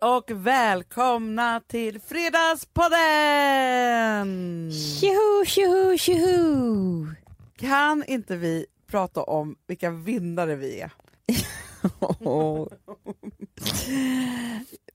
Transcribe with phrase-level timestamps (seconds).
[0.00, 4.70] och välkomna till Fredagspodden!
[4.72, 7.06] Tjoho, tjoho, tjoho!
[7.56, 10.90] Kan inte vi prata om vilka vinnare vi är?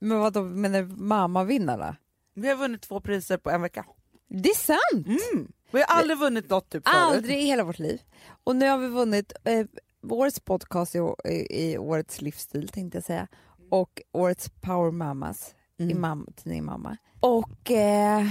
[0.00, 1.96] Men vadå, menar mammavinnarna?
[2.34, 3.84] Vi har vunnit två priser på en vecka.
[4.28, 5.06] Det är sant!
[5.06, 5.52] Mm.
[5.70, 6.96] Vi har aldrig vunnit något typ förut.
[6.96, 8.00] Aldrig i hela vårt liv.
[8.44, 9.66] Och nu har vi vunnit eh,
[10.10, 13.28] årets podcast i, i, i årets livsstil tänkte jag säga.
[13.72, 16.00] Och årets Power Mamas i Mm.
[16.00, 16.96] mam, tidningen Mamma.
[17.20, 18.26] Och eh,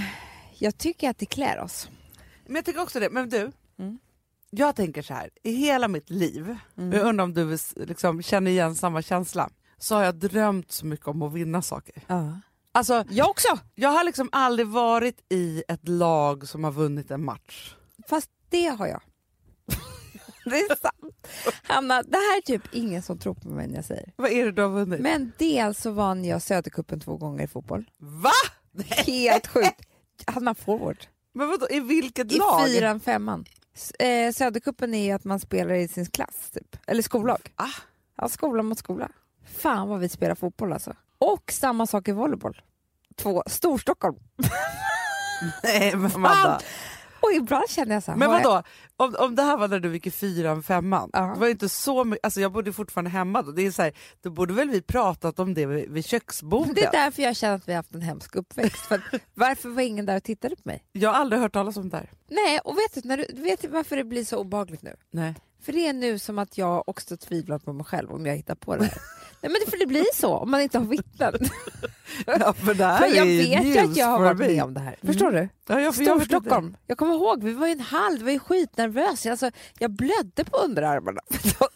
[0.58, 1.88] jag tycker att det klär oss.
[2.46, 3.10] Men jag tycker också det.
[3.10, 3.98] Men du, Mm.
[4.50, 6.92] jag tänker så här, i hela mitt liv, Mm.
[6.92, 11.06] jag undrar om du liksom känner igen samma känsla, så har jag drömt så mycket
[11.08, 12.02] om att vinna saker.
[12.06, 12.40] Ja.
[12.72, 13.48] Alltså, Jag också!
[13.74, 17.74] jag har liksom aldrig varit i ett lag som har vunnit en match.
[18.08, 19.00] Fast det har jag.
[20.50, 21.26] det är sant.
[21.62, 24.12] Hanna, det här är typ ingen som tror på mig när jag säger.
[24.16, 25.00] Vad är det du har vunnit?
[25.00, 27.90] Men dels så vann jag Södercupen två gånger i fotboll.
[27.98, 28.30] Va?
[29.06, 29.80] Helt sjukt.
[30.40, 30.96] Man forward?
[31.34, 32.66] Men vadå, i vilket I lag?
[32.66, 33.44] fyran, femman.
[33.74, 36.76] S- Eh, Södercupen är ju att man spelar i sin klass, typ.
[36.86, 37.52] eller skollag.
[37.56, 37.66] Ah.
[38.16, 39.08] Ja, skola mot skola.
[39.58, 40.94] Fan vad vi spelar fotboll alltså.
[41.18, 42.62] Och samma sak i volleyboll.
[43.16, 44.16] Två, Storstockholm.
[45.62, 46.60] Nej men Amanda.
[47.22, 48.62] Och ibland känner jag så Men vadå,
[48.96, 51.20] om, om det här var när du gick i fyran, femman, Ja.
[51.34, 53.92] det var inte så mycket, alltså jag bodde fortfarande hemma då, det är så här,
[54.22, 56.74] då borde väl vi pratat om det vid, vid köksbordet?
[56.74, 58.76] Det är därför jag känner att vi har haft en hemsk uppväxt.
[58.86, 59.00] För
[59.34, 60.84] varför var ingen där och tittade på mig?
[60.92, 62.10] Jag har aldrig hört talas om det här.
[62.30, 64.96] Nej, och vet du, när du, vet du varför det blir så obehagligt nu?
[65.10, 65.34] Nej.
[65.62, 68.54] För det är nu som att jag också tvivlar på mig själv om jag hittar
[68.54, 68.98] på det här.
[69.40, 71.34] Nej men det, för det blir så om man inte har vittnen.
[72.26, 74.46] Ja, för det här För jag vet ju att jag har varit me.
[74.46, 74.96] med om det här.
[75.02, 75.48] Förstår du?
[75.68, 76.26] Ja, jag, för jag inte.
[76.26, 76.76] Storstockholm.
[76.86, 79.30] Jag kommer ihåg, vi var i en hall, vi var ju skitnervösa.
[79.30, 81.20] Alltså, jag blödde på underarmarna.
[81.28, 81.68] Jag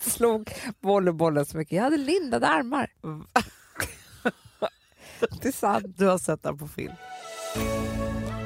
[0.12, 1.76] slog volleybollen så mycket.
[1.76, 2.90] Jag hade lindade armar.
[5.42, 5.86] det är sant.
[5.98, 6.92] Du har sett den på film.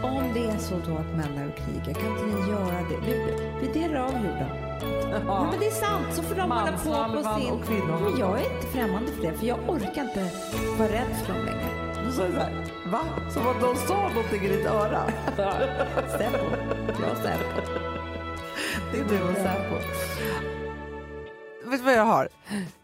[0.02, 3.06] Om det är så då att män är och krigar, kan inte ni göra det?
[3.06, 4.65] Vi, vi delar av jorden.
[5.10, 7.52] Nej, men det är sant, så får de hålla på på sin...
[7.52, 8.02] och kvinnohalvan.
[8.10, 10.30] Men jag är inte främmande för det, för jag orkar inte
[10.78, 12.02] vara rädd för dem längre.
[12.06, 13.00] Du sa så här, va?
[13.30, 15.02] Som att de sa någonting i ditt öra.
[16.18, 16.44] Säpo.
[17.02, 17.60] Jag Säpo.
[18.92, 19.74] Det är du och Säpo.
[21.70, 22.28] Vet du vad jag har?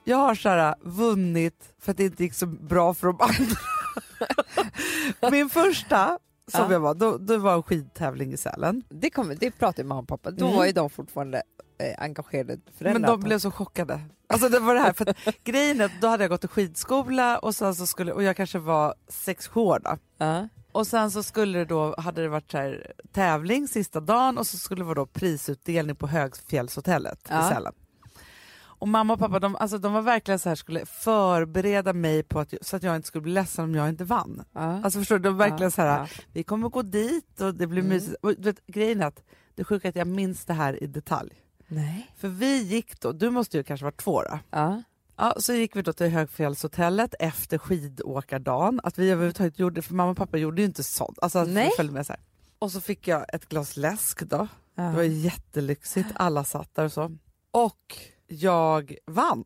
[0.04, 3.56] Jag har så här, vunnit för att det inte gick så bra för de andra.
[5.30, 6.18] Min första,
[6.48, 6.72] som Ja.
[6.72, 8.82] jag var, då, då var en skidtävling i Sälen.
[8.88, 10.30] Det, kommer, det pratar ju mamma och pappa.
[10.30, 10.56] Då Mm.
[10.58, 11.42] var ju de fortfarande
[11.88, 13.00] eh, engagerade föräldrar.
[13.00, 14.00] Men de blev så chockade.
[14.26, 16.48] Alltså det var det här, för att grejen är att då hade jag gått i
[16.48, 19.96] skidskola och, sen så skulle, och jag kanske var sex sju år då.
[20.18, 20.48] Ja.
[20.72, 24.58] Och sen så skulle det då, hade det varit här, tävling sista dagen och så
[24.58, 27.46] skulle det vara då prisutdelning på Högfjällshotellet Ja.
[27.46, 27.72] i Sälen.
[28.82, 32.40] Och mamma och pappa de, alltså, de var verkligen så här, skulle förbereda mig på
[32.40, 34.42] att, så att jag inte skulle bli ledsen om jag inte vann.
[34.52, 34.60] Ja.
[34.84, 37.82] Alltså förstår du, de var verkligen så här, vi kommer gå dit och det blir
[37.82, 37.90] Mm.
[37.94, 38.16] mysigt.
[38.22, 39.22] Och, vet, grejen är att
[39.54, 41.32] det sjuka är att jag minns det här i detalj.
[41.74, 42.10] Nej.
[42.16, 44.38] För vi gick då, du måste ju kanske vara två då.
[44.50, 44.82] Ja.
[45.16, 48.80] Ja, så gick vi då till Högfjällshotellet efter skidåkardagen.
[48.82, 51.18] Att vi överhuvudtaget gjorde, för mamma och pappa gjorde ju inte sånt.
[51.22, 51.70] Alltså att Nej.
[51.76, 52.22] följde med så här.
[52.58, 54.48] Och så fick jag ett glas läsk då.
[54.74, 54.82] Ja.
[54.82, 57.16] Det var jättelyxigt, alla satt där och så.
[57.50, 57.96] Och
[58.26, 59.44] jag vann.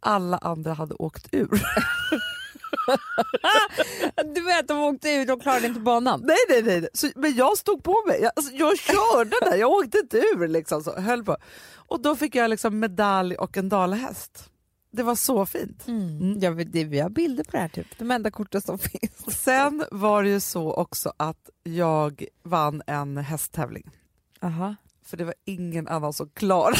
[0.00, 1.62] Alla andra hade åkt ur.
[4.60, 6.20] Att de åkte ut och klarade inte banan.
[6.24, 6.88] nej, nej, nej.
[6.94, 8.20] Så, men jag stod på mig.
[8.22, 10.48] Jag, alltså, jag körde där, jag åkte inte ur.
[10.48, 11.36] Liksom, så, höll på.
[11.74, 14.50] Och då fick jag liksom medalj och en dalahäst.
[14.90, 15.86] Det var så fint.
[15.88, 16.38] Mm.
[16.40, 17.98] Ja, men det, vi har bilder på det här, typ.
[17.98, 19.42] de enda korten som finns.
[19.42, 23.90] Sen var det ju så också att jag vann en hästtävling.
[24.40, 24.74] Aha.
[25.04, 26.76] För det var ingen annan som klarade.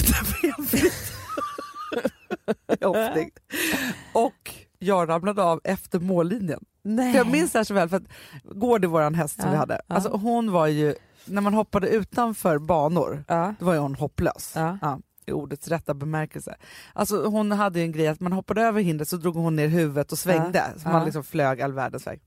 [2.81, 3.31] Hoppning.
[4.13, 6.65] Och jag ramlade av efter mållinjen.
[6.83, 7.17] Nej.
[7.17, 8.03] Jag minns det här så väl, för att
[8.45, 9.81] Gård är vår häst som Ja, vi hade.
[9.87, 9.95] ja.
[9.95, 10.95] Alltså hon var ju,
[11.25, 13.55] när man hoppade utanför banor, Ja.
[13.59, 14.53] då var ju hon hopplös.
[14.55, 14.99] Ja.
[15.27, 16.57] I ordets rätta bemärkelse.
[16.93, 19.69] Alltså hon hade ju en grej att man hoppade över hindret så drog hon ner
[19.69, 20.59] huvudet och svängde.
[20.59, 20.93] Ja, Så ja.
[20.93, 22.21] man liksom flög all världens väg.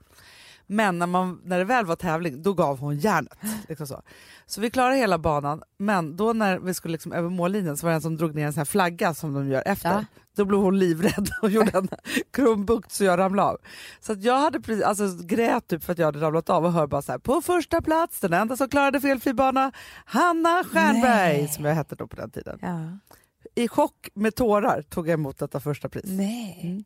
[0.72, 3.38] Men när, man, när det väl var tävling, då gav hon järnet.
[3.70, 4.02] Liksom så.
[4.46, 7.92] så vi klarade hela banan, men då när vi skulle liksom över mållinjen så var
[7.92, 9.90] det en som drog ner en sån här flagga som de gör efter.
[9.90, 10.06] Ja.
[10.36, 11.88] Då blev hon livrädd och gjorde en
[12.32, 13.58] krumbukt så jag ramlade av.
[14.00, 16.88] Så jag hade precis, alltså, grät typ för att jag hade ramlat av och hör
[16.88, 19.72] bara så här, på första plats, den enda som klarade felfri bana,
[20.06, 21.48] Hanna Stjernberg, Nej.
[21.48, 22.60] som jag hette då på den tiden.
[22.62, 22.98] Ja.
[23.56, 26.06] I chock med tårar tog jag emot detta första pris.
[26.08, 26.60] Nej.
[26.64, 26.84] Mm.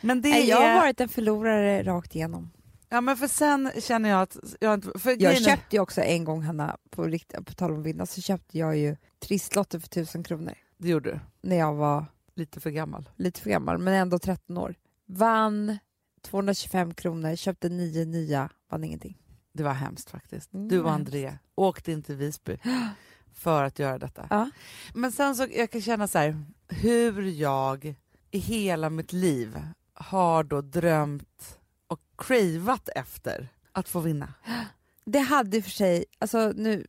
[0.00, 2.50] Men det Nej, jag har är, varit en förlorare rakt igenom.
[2.94, 6.42] Ja men för sen känner jag att, jag för Jag köpte ju också en gång,
[6.42, 10.22] Hanna, på, rikt- på tal om att vinna, så köpte jag ju trisslotter för tusen
[10.22, 13.08] kronor det gjorde du, när jag var lite för gammal.
[13.16, 14.74] lite för gammal, men ändå 13 år.
[15.06, 15.78] vann
[16.22, 19.18] 225 kronor, köpte nio nya, vann ingenting.
[19.52, 20.52] Det var hemskt faktiskt.
[20.54, 20.98] Mm, Du och hemskt.
[21.08, 22.58] André åkte in till Visby
[23.34, 24.26] för att göra detta.
[24.30, 24.50] Ja.
[24.94, 27.94] Men sen så jag kan känna så här, hur jag
[28.30, 29.58] i hela mitt liv
[29.94, 31.58] har då drömt
[32.18, 34.34] cravat efter att få vinna.
[35.04, 36.86] Det hade för sig, alltså nu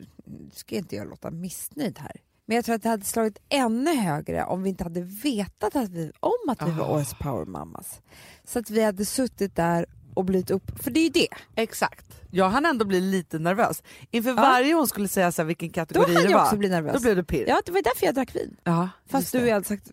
[0.54, 2.12] ska inte jag låta missnöjd här,
[2.45, 5.89] men jag tror att det hade slagit ännu högre om vi inte hade vetat att
[5.89, 6.89] vi, om att vi var Ah.
[6.95, 8.01] årets powermammas.
[8.44, 11.27] Så att vi hade suttit där och blivit upp, för det är ju det.
[11.56, 12.06] Exakt.
[12.31, 13.83] Jag hann ändå bli lite nervös.
[14.12, 14.36] Inför Ja.
[14.36, 16.94] varje hon skulle säga så här, vilken Då kategori det jag var, också blivit nervös.
[16.94, 17.45] då blev det pirr.
[17.48, 18.57] Ja, det var därför jag drack vin.
[18.63, 19.92] Ja, Fast du hade sagt...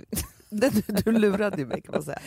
[0.50, 2.18] du, du lurade ju mig kan man säga.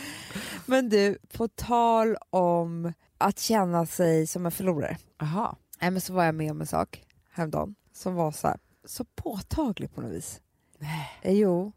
[0.66, 4.96] Men du, på tal om att känna sig som en förlorare.
[5.18, 5.56] Jaha.
[5.80, 9.04] Nej, men så var jag med om en sak häromdagen som var så, här, så
[9.04, 10.40] påtaglig på något vis.
[10.78, 11.10] Nej.
[11.22, 11.72] Eh, Jo,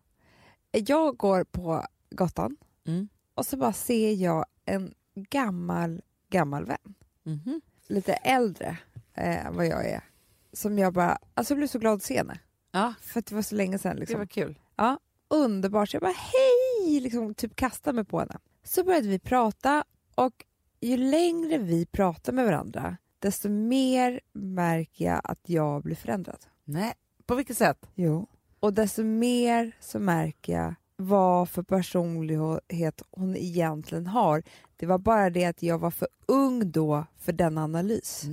[0.72, 2.58] jag går på gatan
[2.88, 3.10] Mm.
[3.36, 6.96] och så bara ser jag en gammal, gammal vän.
[7.24, 7.62] Mhm.
[7.88, 8.78] Lite äldre
[9.14, 10.04] eh, än vad jag är.
[10.54, 12.40] Som jag bara, alltså jag blev så glad att se henne.
[12.72, 13.94] Ja, För att det var så länge sedan.
[13.96, 14.20] det Liksom.
[14.20, 14.60] var kul.
[15.28, 15.90] Underbart.
[15.90, 17.00] Så jag bara hej!
[17.00, 18.40] Liksom, typ kastade mig på henne.
[18.64, 19.84] Så började vi prata
[20.16, 20.46] och
[20.82, 26.46] ju längre vi pratar med varandra desto mer märker jag att jag blir förändrad.
[26.64, 26.94] Nej,
[27.26, 27.78] på vilket sätt?
[27.96, 28.28] Jo.
[28.60, 34.44] Och desto mer så märker jag vad för personlighet hon egentligen har.
[34.78, 38.24] Det var bara det att jag var för ung då för den analys.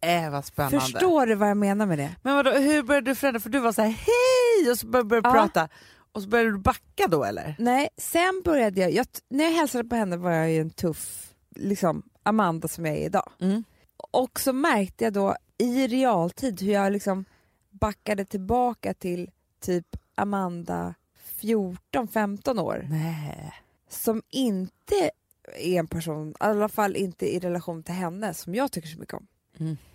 [0.00, 0.80] Nej, äh, vad spännande.
[0.80, 2.16] Förstår du vad jag menar med det?
[2.22, 3.40] Men vadå, hur började du förändra?
[3.40, 5.32] För du var så här hej och så började du Ja.
[5.32, 5.68] prata
[6.16, 7.56] och så började du backa då eller?
[7.58, 9.06] Nej, sen började jag, jag...
[9.28, 13.06] När jag hälsade på henne var jag ju en tuff liksom, Amanda som jag är
[13.06, 13.32] idag.
[13.40, 13.64] Mm.
[13.96, 17.24] Och så märkte jag då i realtid hur jag liksom
[17.70, 19.30] backade tillbaka till
[19.60, 20.94] typ Amanda
[21.40, 23.52] 14-15 år Nej.
[23.88, 25.10] som inte
[25.58, 28.98] är en person, i alla fall inte i relation till henne, som jag tycker så
[28.98, 29.26] mycket om.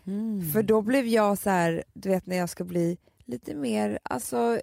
[0.05, 0.51] Mm.
[0.51, 4.59] För då blev jag så här, du vet när jag ska bli lite mer, alltså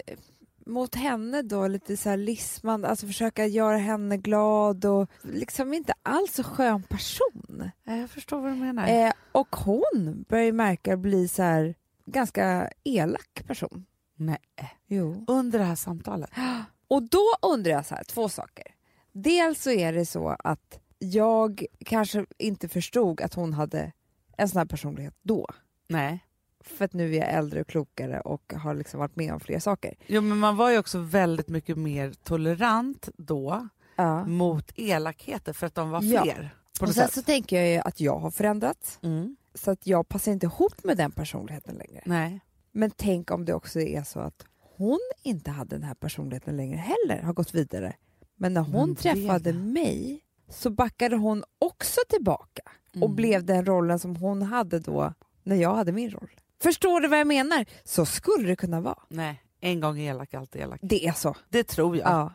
[0.68, 5.94] mot henne då, lite så här lismande, alltså försöka göra henne glad och liksom inte
[6.02, 7.70] alls så skön person.
[7.84, 8.88] Jag förstår vad du menar.
[8.88, 11.74] Eh, och hon börjar ju märka bli så här
[12.06, 13.86] ganska elak person.
[14.16, 14.38] Nej.
[14.86, 15.24] Jo.
[15.26, 16.30] Under det här samtalet?
[16.88, 18.66] Och då undrar jag så här, två saker.
[19.12, 23.92] Dels så är det så att jag kanske inte förstod att hon hade
[24.36, 25.46] en sån här personlighet då.
[25.88, 26.24] Nej.
[26.68, 29.58] För att nu är jag äldre och klokare och har liksom varit med om fler
[29.58, 29.94] saker.
[30.06, 34.24] Jo men man var ju också väldigt mycket mer tolerant då Ja.
[34.24, 36.22] mot elakheter för att de var Ja.
[36.22, 36.54] fler.
[36.80, 37.14] På Och sen sätt.
[37.14, 39.36] så tänker jag ju att jag har förändrats Mm.
[39.54, 42.02] så att jag passar inte ihop med den personligheten längre.
[42.06, 42.40] Nej.
[42.72, 44.44] Men tänk om det också är så att
[44.76, 47.94] hon inte hade den här personligheten längre heller, har gått vidare.
[48.36, 53.16] Men när hon Men träffade mig så backade hon också tillbaka och Mm.
[53.16, 56.30] blev den rollen som hon hade då när jag hade min roll.
[56.60, 57.66] Förstår du vad jag menar?
[57.84, 58.98] Så skulle det kunna vara.
[59.08, 59.42] Nej.
[59.60, 60.80] En gång elak, alltid elak.
[60.82, 61.36] Det är så.
[61.48, 62.06] Det tror jag.
[62.08, 62.32] Ja.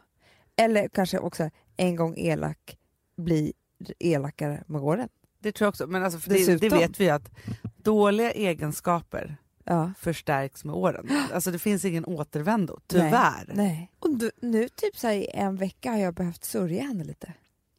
[0.55, 2.77] Eller kanske också en gång elak
[3.17, 3.53] blir
[3.99, 5.09] elakare med åren.
[5.39, 5.87] Det tror jag också.
[5.87, 7.31] Men alltså, för det, det vet vi att
[7.77, 9.91] dåliga egenskaper Ja.
[9.99, 11.09] förstärks med åren.
[11.33, 13.51] Alltså det finns ingen återvändo, tyvärr.
[13.53, 13.91] Nej.
[13.99, 17.33] Och du, nu typ så här, i en vecka har jag behövt sörja henne lite.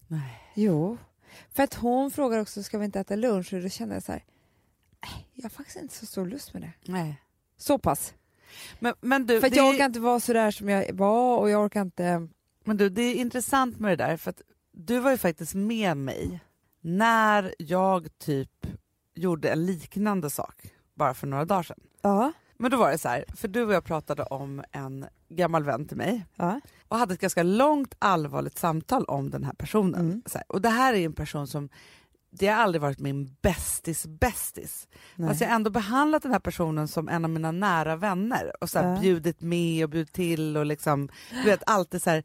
[0.06, 0.40] Nej.
[0.54, 0.96] Jo.
[1.52, 3.52] För att hon frågar också, ska vi inte äta lunch?
[3.54, 4.26] Och då känner jag så här, nej,
[5.32, 6.72] jag har faktiskt inte så stor lust med det.
[6.92, 7.22] Nej.
[7.56, 8.14] Så pass.
[8.78, 11.50] Men, men, du, För det, jag orkar inte vara så där som jag var och
[11.50, 12.28] jag orkar inte...
[12.64, 14.42] men du, det är intressant med det där, för att
[14.72, 16.40] du var ju faktiskt med mig
[16.80, 18.66] när jag typ
[19.14, 21.80] gjorde en liknande sak bara för några dagar sedan.
[22.02, 22.32] Ja.
[22.56, 25.88] Men då var det så här, för du och jag pratade om en gammal vän
[25.88, 26.60] till mig ja.
[26.88, 30.00] och hade ett ganska långt allvarligt samtal om den här personen.
[30.00, 30.22] Mm.
[30.34, 31.68] Här, och det här är en person som,
[32.38, 34.88] det har aldrig varit min bästis bästis.
[35.16, 35.28] Nej.
[35.28, 38.70] Alltså jag har ändå behandlat den här personen som en av mina nära vänner och
[38.70, 39.00] så här Ja.
[39.00, 42.24] bjudit med och bjudit till och liksom, du vet alltid så här,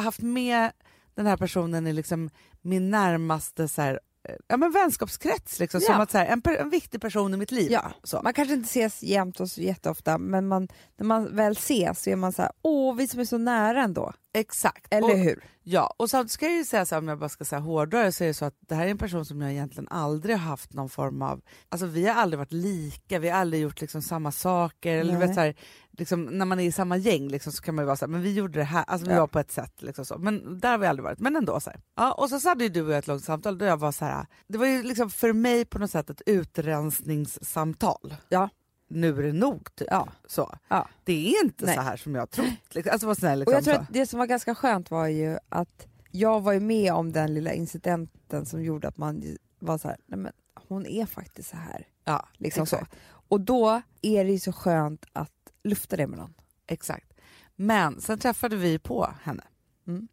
[0.00, 0.70] haft med
[1.14, 2.30] den här personen i liksom
[2.62, 6.02] min närmaste så här, eh, ja, men vänskapskrets, liksom, som Ja.
[6.02, 7.70] att så här, en, en viktig person i mitt liv.
[7.72, 7.92] Ja.
[8.02, 8.20] Så.
[8.22, 12.10] Man kanske inte ses jämt och så jätteofta men man, när man väl ses så
[12.10, 14.12] är man så här, åh vi som är så nära ändå.
[14.32, 14.86] Exakt.
[14.94, 15.44] Eller och, hur?
[15.62, 18.12] Ja, och samtidigt ska jag ju säga så här, om jag bara ska säga hårdare
[18.12, 20.42] så är det så att det här är en person som jag egentligen aldrig har
[20.42, 24.02] haft någon form av, alltså vi har aldrig varit lika, vi har aldrig gjort liksom
[24.02, 25.54] samma saker, eller vet så här,
[25.90, 28.10] liksom, när man är i samma gäng liksom, så kan man ju vara så här,
[28.10, 29.20] men vi gjorde det här, alltså vi Ja.
[29.20, 30.18] var på ett sätt liksom så.
[30.18, 31.80] men där har vi aldrig varit, men ändå så här.
[31.96, 33.92] Ja, och så, så hade ju du och jag ett långt samtal där jag var
[33.92, 38.14] så här, det var ju liksom för mig på något sätt ett utrensningssamtal.
[38.28, 38.48] Ja.
[38.90, 39.68] Nu är det nog.
[39.88, 40.08] Ja.
[40.26, 40.58] Så.
[40.68, 40.88] Ja.
[41.04, 41.74] Det är inte Nej.
[41.74, 42.46] så här som jag trott.
[42.74, 42.92] Liksom.
[42.92, 43.80] Alltså var snäll, Och liksom, jag tror så.
[43.80, 47.34] att det som var ganska skönt var ju att jag var ju med om den
[47.34, 51.56] lilla incidenten som gjorde att man var så här, nej men hon är faktiskt så
[51.56, 51.86] här.
[52.04, 52.86] Ja, Liksom så.
[53.06, 56.34] Och då är det ju så skönt att lufta det med någon.
[56.66, 57.12] Exakt.
[57.56, 59.42] Men sen träffade vi på henne.
[59.86, 60.08] Mm.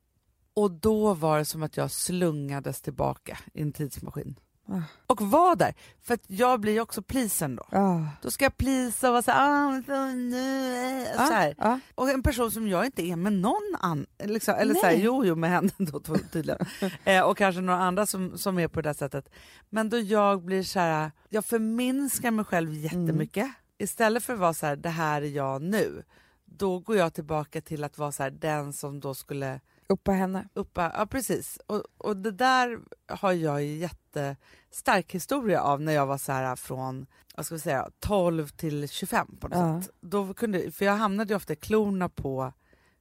[0.54, 4.40] Och då var det som att jag slungades tillbaka i en tidsmaskin.
[4.70, 4.82] Ah.
[5.08, 5.74] Och var där.
[6.02, 7.64] För att jag blir också pleasen då.
[7.78, 8.02] Ah.
[8.22, 11.56] Då ska jag plisa och vara så här, ah, nu, eh", så här.
[11.58, 11.80] Ah.
[11.96, 14.06] Och en person som jag inte är med någon annan.
[14.24, 15.04] Liksom, eller så här, Nej.
[15.04, 16.00] jo, jo med henne då
[16.32, 16.66] tydligen.
[17.04, 19.30] eh, och kanske några andra som, som är på det där sättet.
[19.70, 23.48] Men då jag blir så här, jag förminskar mig själv jättemycket.
[23.78, 26.04] Istället för att vara så här, det här är jag nu.
[26.46, 30.12] Då går jag tillbaka till att vara så här, den som då skulle Upp på
[30.12, 30.48] henne.
[30.54, 31.60] uppa, ja precis.
[31.68, 36.56] Och, och det där har jag ju jättestark historia av när jag var så här
[36.56, 39.82] från vad ska vi säga, 12 till 25 på något Ja.
[39.82, 39.92] sätt.
[40.02, 42.54] Då kunde, för jag hamnade ju ofta i klorna på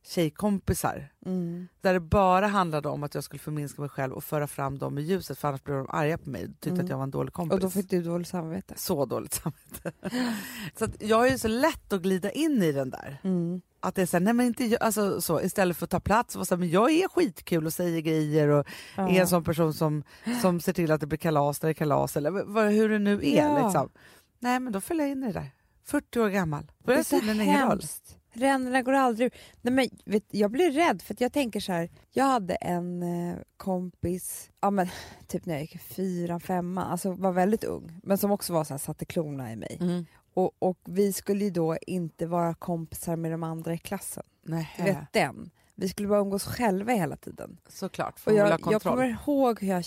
[0.06, 1.68] tjejkompisar Mm.
[1.80, 4.98] där det bara handlade om att jag skulle förminska mig själv och föra fram dem
[4.98, 6.84] i ljuset för annars blev de arga på mig och tyckte Mm.
[6.84, 7.54] att jag var en dålig kompis.
[7.54, 8.74] Och då fick du dåligt samvete.
[8.76, 9.92] Så dåligt samvete.
[10.78, 13.18] så jag är ju så lätt att glida in i den där.
[13.24, 13.62] Mm.
[13.86, 16.00] Att det är så här, nej men inte jag, alltså så, istället för att ta
[16.00, 18.66] plats och vara så här, men jag är skitkul och säger grejer och
[18.96, 19.08] Ja.
[19.08, 20.02] är en sån person som,
[20.42, 22.98] som ser till att det blir kalas när det är kalas eller vad, hur det
[22.98, 23.36] nu är.
[23.36, 23.64] Ja.
[23.64, 23.90] Liksom.
[24.38, 25.50] Nej men då följer jag in i det där.
[25.84, 26.72] 40 år gammal.
[26.84, 27.46] Det är så ingen roll.
[27.46, 28.16] hemskt.
[28.32, 29.32] Ränderna går aldrig ur.
[29.62, 31.90] Nej, men, vet, jag blir rädd för att jag tänker så här.
[32.12, 34.88] Jag hade en eh, kompis, ja, men,
[35.26, 38.00] typ när jag gick fyran, femman, alltså var väldigt ung.
[38.02, 39.78] Men som också var så här, satte klorna i mig.
[39.80, 40.06] Mm.
[40.36, 44.22] Och, och vi skulle ju då inte vara kompisar med de andra i klassen.
[44.42, 45.50] Nej, Du vet den.
[45.74, 47.58] Vi skulle bara umgås själva hela tiden.
[47.68, 48.20] såklart.
[48.20, 49.84] För Och jag, jag kommer ihåg hur jag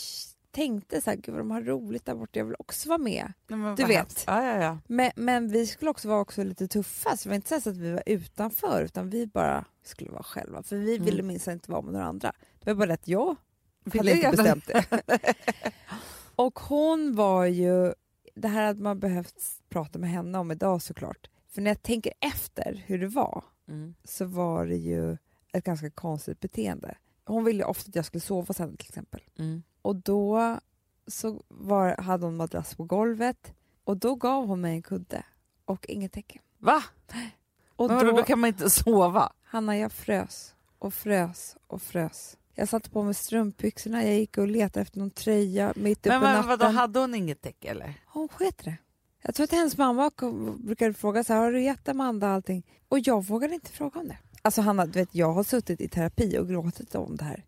[0.52, 3.34] tänkte så här, gud vad de har roligt där borta, jag vill också vara med.
[3.48, 4.24] Men du vet.
[4.28, 4.78] Ja, ja, ja.
[4.88, 7.78] Men, men vi skulle också vara också lite tuffa, så det var inte så att
[7.78, 10.64] vi var utanför utan vi bara skulle vara själva.
[10.64, 11.06] För vi Mm.
[11.06, 12.34] ville minsann inte vara med några andra.
[12.60, 13.36] Det var bara att jag
[13.94, 14.86] hade inte bestämt det.
[16.36, 17.94] Och hon var ju,
[18.42, 19.36] det här hade man behövt
[19.70, 21.30] prata med henne om idag såklart.
[21.50, 23.96] För när jag tänker efter hur det var Mm.
[24.04, 25.18] så var det ju
[25.54, 26.98] ett ganska konstigt beteende.
[27.26, 29.22] Hon ville ofta att jag skulle sova hos henne till exempel.
[29.40, 29.64] Mm.
[29.82, 30.60] Och då
[31.08, 33.54] så var, hade hon madrass på golvet
[33.84, 35.24] och då gav hon mig en kudde
[35.66, 36.42] och inget tecken.
[36.58, 36.84] Va?
[37.76, 39.34] Och Men då, då kan man inte sova?
[39.44, 42.38] Hanna, jag frös och frös och frös.
[42.60, 46.32] Jag satte på mig strumpbyxorna, jag gick och letade efter någon tröja mitt uppe Men
[46.32, 46.48] i natten.
[46.48, 47.94] vadå, hade hon inget täcke eller?
[48.06, 48.78] Hon sket det.
[49.22, 50.12] Jag tror att hennes mamma
[50.58, 52.66] brukade fråga så här, har du gett Amanda allting?
[52.90, 54.18] Och jag vågade inte fråga om det.
[54.42, 57.44] Alltså Hanna, du vet, jag har suttit i terapi och gråtit om det här.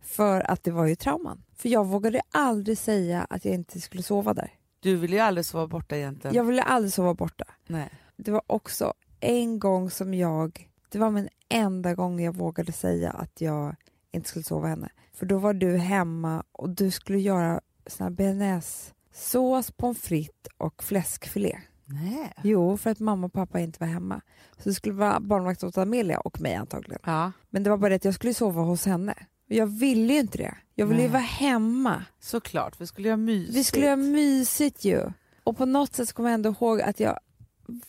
[0.00, 1.42] För att det var ju trauman.
[1.56, 4.50] För jag vågade aldrig säga att jag inte skulle sova där.
[4.80, 6.36] Du vill ju aldrig sova borta egentligen.
[6.36, 7.44] Jag ville aldrig sova borta.
[7.66, 7.90] Nej.
[8.16, 13.10] Det var också en gång som jag, det var min enda gång jag vågade säga
[13.10, 13.76] att jag
[14.16, 14.88] inte skulle sova henne.
[15.12, 21.58] För då var du hemma och du skulle göra sån bearnaisesås, pommes frites och fläskfilé.
[21.84, 22.32] Nej.
[22.42, 24.20] Jo, för att mamma och pappa inte var hemma.
[24.58, 27.00] Så det skulle vara barnvakt åt Amelia och mig antagligen.
[27.04, 29.14] Ja, Men det var bara det att jag skulle sova hos henne.
[29.46, 30.54] Jag ville ju inte det.
[30.74, 32.04] Jag ville ju vara hemma.
[32.20, 32.80] såklart.
[32.80, 33.56] Vi skulle göra mysigt.
[33.56, 35.02] Vi skulle göra mysigt ju.
[35.44, 37.18] Och på något sätt kommer jag ändå ihåg att jag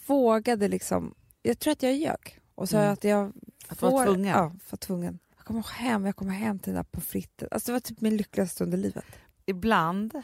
[0.07, 2.39] vågade liksom, jag tror att jag ljög.
[2.55, 2.93] Och sa Mm.
[2.93, 3.31] att jag
[3.67, 4.25] Att vara tvungen.
[4.37, 5.19] Ja, var tvungen.
[5.47, 7.47] Jag kommer hem, jag kommer hem till den där på fritten.
[7.51, 9.05] Alltså det var typ min lyckligaste stund i livet.
[9.45, 10.21] Ibland,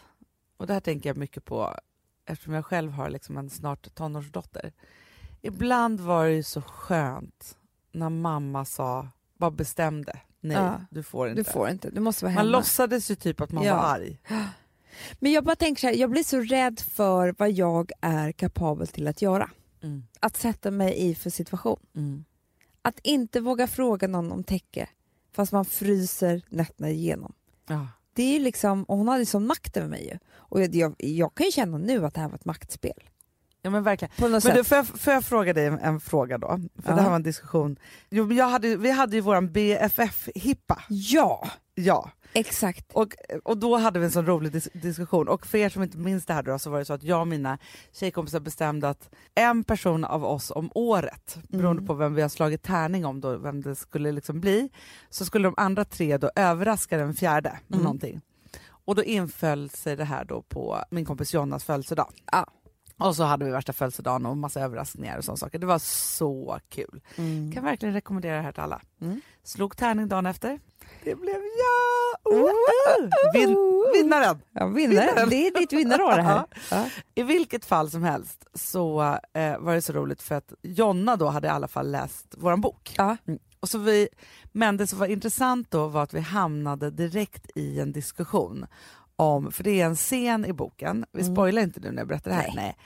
[0.57, 1.75] och det här tänker jag mycket på
[2.25, 4.73] eftersom jag själv har liksom en snart tonårsdotter.
[5.41, 7.57] Ibland var det ju så skönt
[7.91, 10.81] när mamma sa, bara bestämde, nej Ja.
[10.91, 11.39] du får inte.
[11.39, 12.57] Du får inte, du måste vara man hemma.
[12.57, 13.75] låtsades ju typ att man Ja.
[13.75, 14.19] var arg.
[15.19, 18.87] Men jag bara tänker så här, jag blir så rädd för vad jag är kapabel
[18.87, 19.49] till att göra.
[19.83, 20.03] Mm.
[20.19, 21.79] Att sätta mig i för situation.
[21.95, 22.25] Mm.
[22.81, 24.89] Att inte våga fråga någon om täcke
[25.33, 27.33] fast man fryser nätterna igenom.
[27.67, 27.87] Ja.
[28.13, 30.17] Det är liksom, och hon hade sån makt över mig ju.
[30.35, 33.03] Och jag, jag, jag kan ju känna nu att det här var ett maktspel.
[33.61, 34.11] ja men verkligen.
[34.17, 34.55] Men sätt.
[34.55, 36.47] du, får, jag, får jag fråga dig en, en fråga då?
[36.83, 36.95] För Ja.
[36.95, 37.79] det här var en diskussion.
[38.09, 40.81] Jo, jag hade, vi hade ju våran BFF-hippa.
[40.89, 42.11] Ja, Ja.
[42.33, 42.91] Exakt.
[42.93, 45.27] Och, och då hade vi en sån rolig dis diskussion.
[45.27, 47.21] Och för er som inte minns det här då, så var det så att jag
[47.21, 47.57] och mina
[47.91, 51.87] tjejkompisar bestämde att en person av oss om året, beroende Mm.
[51.87, 54.69] på vem vi har slagit tärning om då, vem det skulle liksom bli,
[55.09, 57.83] så skulle de andra tre då överraska den fjärde med Mm.
[57.83, 58.21] någonting.
[58.85, 62.11] Och då inföll sig det här då på min kompis Jonas födelsedag.
[62.31, 62.47] Ja.
[62.97, 65.59] Och så hade vi värsta födelsedagen och massa överraskningar och sådana saker.
[65.59, 67.01] Det var så kul.
[67.53, 68.81] Kan verkligen rekommendera det här till alla.
[69.01, 69.21] Mm.
[69.43, 70.59] Slog tärning dagen efter.
[71.03, 72.12] Det blev ja!
[73.33, 73.57] Vin,
[73.93, 74.41] vinnaren!
[74.51, 75.25] Ja, vinnare.
[75.29, 76.43] Det är ditt vinnarår det här.
[76.71, 76.85] Ja.
[77.15, 79.01] I vilket fall som helst så
[79.33, 82.61] eh, var det så roligt för att Jonna då hade i alla fall läst våran
[82.61, 82.93] bok.
[82.97, 83.17] Ja.
[83.59, 84.07] Och så vi,
[84.51, 88.65] men det som var intressant då var att vi hamnade direkt i en diskussion
[89.15, 91.35] om, för det är en scen i boken, vi Mm.
[91.35, 92.43] spoilar inte nu när jag berättar det här.
[92.47, 92.55] Nej.
[92.55, 92.77] Nej.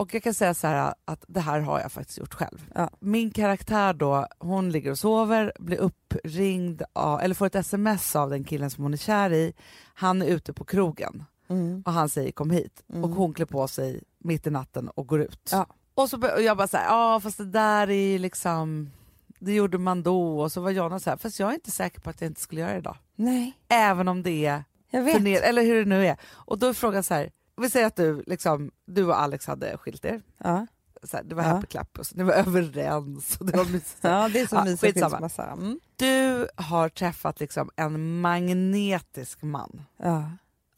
[0.00, 2.70] Och jag kan säga så här att det här har jag faktiskt gjort själv.
[2.74, 2.90] Ja.
[3.00, 8.30] Min karaktär då, hon ligger och sover, blir uppringd av, eller får ett sms av
[8.30, 9.52] den killen som hon är kär i.
[9.94, 11.82] Han är ute på krogen Mm.
[11.86, 13.04] och han säger kom hit Mm.
[13.04, 15.48] och hon klär på sig mitt i natten och går ut.
[15.52, 15.66] Ja.
[15.94, 18.90] Och så och jag bara såhär, ja fast det där är liksom,
[19.38, 22.00] det gjorde man då och så var Jonna så här, fast jag är inte säker
[22.00, 22.96] på att jag inte skulle göra det idag.
[23.16, 25.14] Nej, Även om det är jag vet.
[25.16, 26.16] förned- eller hur det nu är.
[26.32, 27.30] Och då är frågan så här,
[27.64, 30.66] vi säger att du, liksom, du och Alex hade skilt er, Ja.
[31.02, 31.48] så här, det var Ja.
[31.48, 33.98] happy clap och så, ni var överens och det var mysigt.
[34.00, 35.46] ja, det är så Ja, mysig skilsmässa.
[35.52, 35.80] Mm.
[35.96, 39.82] Du har träffat liksom en magnetisk man.
[39.96, 40.30] Ja,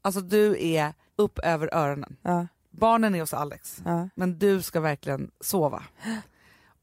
[0.05, 2.17] Alltså du är upp över öronen.
[2.23, 4.09] ja, Barnen är hos Alex, ja.
[4.15, 5.83] men du ska verkligen sova.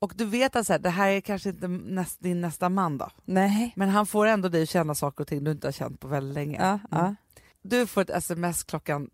[0.01, 2.97] Och du vet att så här, det här är kanske inte näst, din nästa man
[2.97, 3.73] då, Nej.
[3.75, 6.07] men han får ändå dig att känna saker och ting du inte har känt på
[6.07, 6.79] väldigt länge.
[6.91, 7.15] Ja, Mm.
[7.61, 9.09] Du får ett sms klockan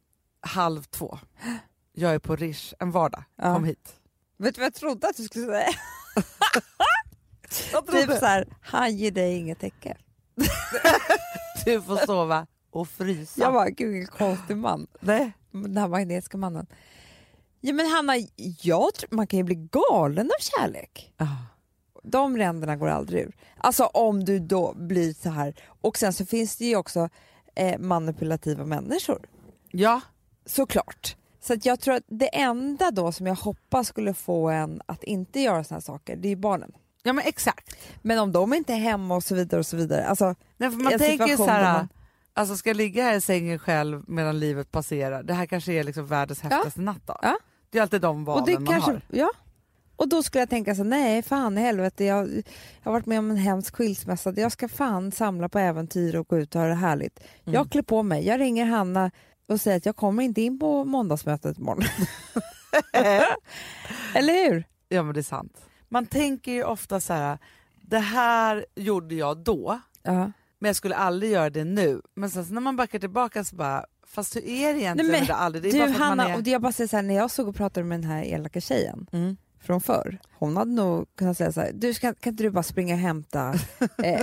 [0.46, 1.20] halv två.
[1.94, 3.54] Jag är på Rish en vardag, Ja.
[3.54, 3.94] kom hit.
[4.38, 5.70] Vet du vad jag trodde att du skulle säga?
[7.92, 9.98] Typ så här, han ger dig inget täcke.
[11.66, 13.42] Du får sova och frysa.
[13.42, 14.88] Jag bara, gud vilken konstig man.
[15.00, 15.32] Nej.
[15.52, 16.68] Den här magnetiska mannen.
[17.62, 18.14] Ja men Hanna,
[18.62, 21.14] jag tror, man kan ju bli galen av kärlek.
[21.18, 21.25] Ah.
[22.04, 23.36] De ränderna går aldrig ur.
[23.58, 25.56] Alltså om du då blir så här.
[25.82, 27.10] Och sen så finns det ju också
[27.56, 29.25] eh, manipulativa människor.
[29.72, 30.02] Ja,
[30.46, 31.16] Såklart.
[31.42, 35.04] Så att jag tror att det enda då som jag hoppas skulle få en att
[35.04, 36.72] inte göra här saker, det är ju barnen.
[37.04, 37.75] ja men exakt.
[38.02, 40.06] Men om de inte är hemma och så vidare och så vidare.
[40.08, 41.90] Alltså, Nej, för man tänker ju situation så där här, man-
[42.34, 45.84] alltså ska jag ligga här i sängen själv medan livet passerar, det här kanske är
[45.84, 47.18] liksom världens häftigaste natt då.
[47.22, 47.38] Ja.
[47.70, 49.02] Det är alltid de valen och det man kanske, har.
[49.10, 49.30] ja.
[49.98, 52.44] Och då skulle jag tänka så nej fan i helvete, jag, jag
[52.84, 56.38] har varit med om en hemsk skilsmässa, jag ska fan samla på äventyr och gå
[56.38, 57.20] ut och ha det härligt.
[57.20, 57.54] Mm.
[57.54, 59.12] Jag klär på mig, jag ringer Hanna
[59.48, 61.84] och säger att jag kommer inte in på måndagsmötet imorgon.
[64.13, 64.63] Eller hur?
[64.89, 65.62] Ja men det är sant.
[65.89, 67.38] Man tänker ju ofta så här,
[67.82, 70.32] det här gjorde jag då, Ja.
[70.60, 72.02] men jag skulle aldrig göra det nu.
[72.15, 75.28] Men sen när man backar tillbaka så bara, fast hur är det egentligen Nej, men
[75.28, 75.63] det aldrig?
[75.63, 76.36] Det Du Hanna, är...
[76.38, 78.62] och jag bara säger så här, när jag såg och pratade med den här elaka
[78.62, 79.38] tjejen Mm.
[79.62, 82.63] från förr, hon hade nog kunnat säga så här, du ska, kan inte du bara
[82.63, 83.54] springa och hämta,
[84.04, 84.22] eh,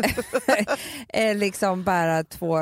[1.08, 2.58] eh, liksom bära två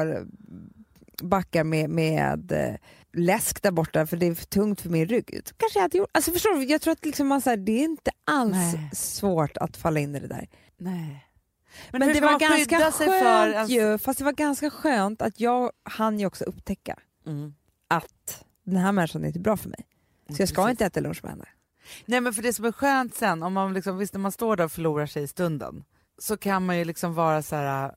[1.23, 2.75] backar med, med eh,
[3.13, 5.41] läsk där borta för det är för tungt för min rygg.
[5.45, 7.57] Så kanske jag hade gjort, alltså förstår du, jag tror att liksom man, så här,
[7.57, 8.91] det är inte alls Nej.
[8.95, 10.49] svårt att falla in i det där.
[10.79, 11.27] Nej.
[11.91, 15.71] Men, hur det var ganska skönt ens- ju, fast det var ganska skönt att jag
[15.83, 17.55] hann ju också upptäcka Mm.
[17.89, 19.87] att den här människan är inte bra för mig.
[20.37, 20.71] Så jag ska Precis.
[20.71, 21.45] inte äta lunch med henne.
[22.07, 24.57] Nej men för det som är skönt sen, om man liksom, visst när man står
[24.57, 25.85] där och förlorar sig i stunden,
[26.19, 27.95] så kan man ju liksom vara så här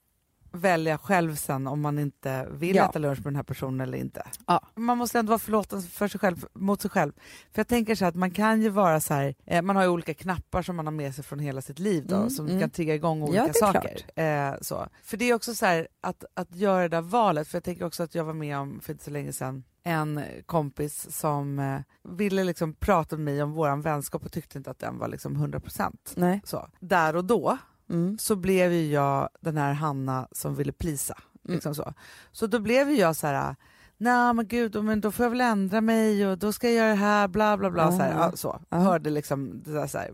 [0.54, 2.90] välja själv sen om man inte vill Ja.
[2.90, 4.24] äta lunch med den här personen eller inte.
[4.48, 4.62] Ja.
[4.76, 7.12] Man måste ändå vara förlåten för sig själv, mot sig själv.
[7.54, 9.84] För jag tänker så här att man kan ju vara så här, eh, man har
[9.84, 12.48] ju olika knappar som man har med sig från hela sitt liv då, Mm, som
[12.48, 12.60] mm.
[12.60, 14.00] kan trigga igång Ja, olika är saker.
[14.16, 14.88] Eh, så.
[15.04, 17.86] För det är också så här att, att göra det där valet, för jag tänker
[17.86, 21.80] också att jag var med om för inte så länge sedan en kompis som eh,
[22.18, 25.38] ville liksom prata med mig om våran vänskap och tyckte inte att den var liksom
[25.38, 25.92] 100%.
[26.16, 26.42] Nej.
[26.46, 26.68] Så.
[26.80, 27.58] Där och då
[27.90, 28.18] Mm.
[28.18, 31.18] så blev ju jag den här Hanna som ville plisa.
[31.46, 31.54] Mm.
[31.56, 31.94] Liksom så.
[32.32, 33.56] så då blev ju jag så här,
[33.98, 36.90] nej men gud, men då får jag väl ändra mig och då ska jag göra
[36.90, 37.92] det här, bla bla bla.
[37.92, 38.32] Så, här, Ja.
[38.36, 38.60] så.
[38.70, 40.12] Hörde liksom det där så här,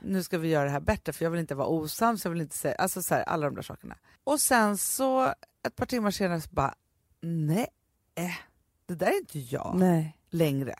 [0.00, 2.40] nu ska vi göra det här bättre för jag vill inte vara osams, jag vill
[2.40, 3.96] inte säga, alltså så här, alla de där sakerna.
[4.24, 5.26] Och sen så
[5.66, 6.74] ett par timmar senare så bara,
[7.20, 7.66] nej,
[8.86, 10.16] det där är inte jag Nej.
[10.30, 10.74] längre.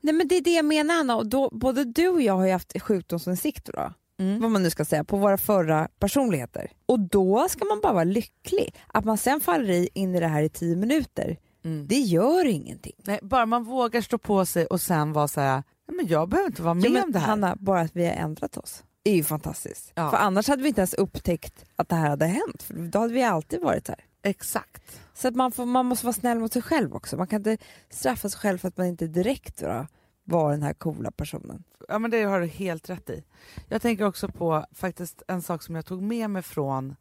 [0.00, 2.46] Nej men det är det jag menar Anna, och då, både du och jag har
[2.46, 3.92] ju haft sjukdomsinsikter då,
[4.40, 6.70] vad man nu ska säga, på våra förra personligheter.
[6.86, 8.74] Och då ska man bara vara lycklig.
[8.86, 11.86] Att man sen faller in i det här i tio minuter, Mm.
[11.88, 12.92] det gör ingenting.
[13.04, 16.46] Nej, bara man vågar stå på sig och sen vara så här, men jag behöver
[16.50, 17.26] inte vara med Ja, men om det här.
[17.26, 19.92] Hanna, bara att vi har ändrat oss är ju fantastiskt.
[19.94, 20.10] Ja.
[20.10, 23.14] För annars hade vi inte ens upptäckt att det här hade hänt, för då hade
[23.14, 24.04] vi alltid varit här.
[24.22, 25.00] Exakt.
[25.14, 27.16] Så att man, får, man måste vara snäll mot sig själv också.
[27.16, 27.56] Man kan inte
[27.90, 29.86] straffa sig själv för att man inte direkt då,
[30.24, 31.64] var den här coola personen.
[31.88, 33.24] Ja men det har du helt rätt i.
[33.68, 36.96] Jag tänker också på faktiskt en sak som jag tog med mig från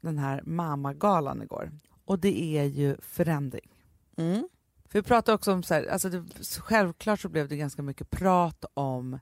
[0.00, 1.72] den här mamagalan igår.
[2.04, 3.70] Och det är ju förändring.
[4.16, 4.48] Mm.
[4.88, 6.24] För vi pratade också om så här, alltså det,
[6.60, 9.18] självklart så blev det ganska mycket prat om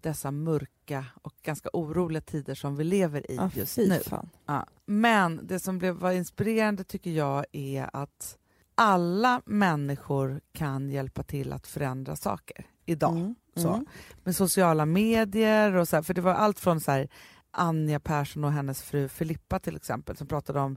[0.00, 4.00] dessa mörka och ganska oroliga tider som vi lever i Ja, just nu.
[4.46, 4.66] Ja.
[4.86, 8.38] Men det som blev, var inspirerande tycker jag är att
[8.74, 13.16] alla människor kan hjälpa till att förändra saker idag.
[13.16, 13.34] Mm.
[13.56, 13.68] Så.
[13.68, 13.86] Mm.
[14.24, 17.08] Med sociala medier och så här, för det var allt från så här,
[17.50, 20.76] Anja Persson och hennes fru Filippa till exempel som pratade om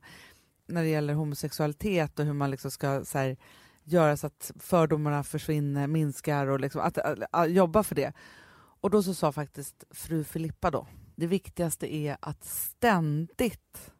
[0.67, 3.37] när det gäller homosexualitet och hur man liksom ska så här,
[3.83, 8.13] göra så att fördomarna försvinner, minskar och liksom, att, att, att, jobba för det.
[8.81, 13.91] Och då så sa faktiskt fru Filippa då, det viktigaste är att ständigt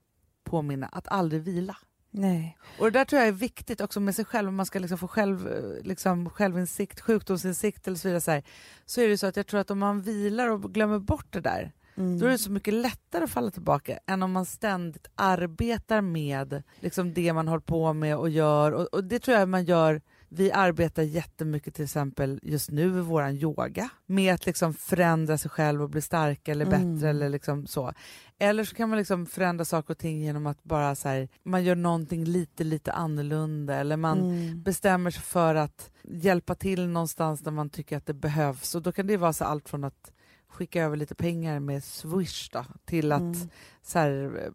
[0.44, 1.78] påminna, att aldrig vila.
[2.18, 2.58] Nej.
[2.80, 4.98] Och det där tror jag är viktigt också med sig själv, om man ska liksom
[4.98, 5.50] få själv,
[5.84, 8.22] liksom självinsikt, sjukdomsinsikt eller så vidare.
[8.22, 8.44] Så, här,
[8.86, 11.42] så är det så att jag tror att om man vilar och glömmer bort det
[11.42, 12.20] där, Mm.
[12.20, 16.64] då är det så mycket lättare att falla tillbaka än om man ständigt arbetar med
[16.80, 18.72] liksom det man håller på med och gör.
[18.72, 23.02] Och, och det tror jag man gör vi arbetar jättemycket till exempel just nu i
[23.02, 27.04] vår yoga med att liksom förändra sig själv och bli starkare eller bättre Mm.
[27.10, 27.94] eller liksom så.
[28.40, 31.64] Eller så kan man liksom förändra saker och ting genom att bara så här, man
[31.64, 34.64] gör någonting lite lite annorlunda eller man Mm.
[34.64, 38.92] bestämmer sig för att hjälpa till någonstans där man tycker att det behövs och då
[38.92, 40.12] kan det vara så allt från att
[40.48, 43.50] skicka över lite pengar med Swish då, till att Mm.
[43.82, 44.50] så här,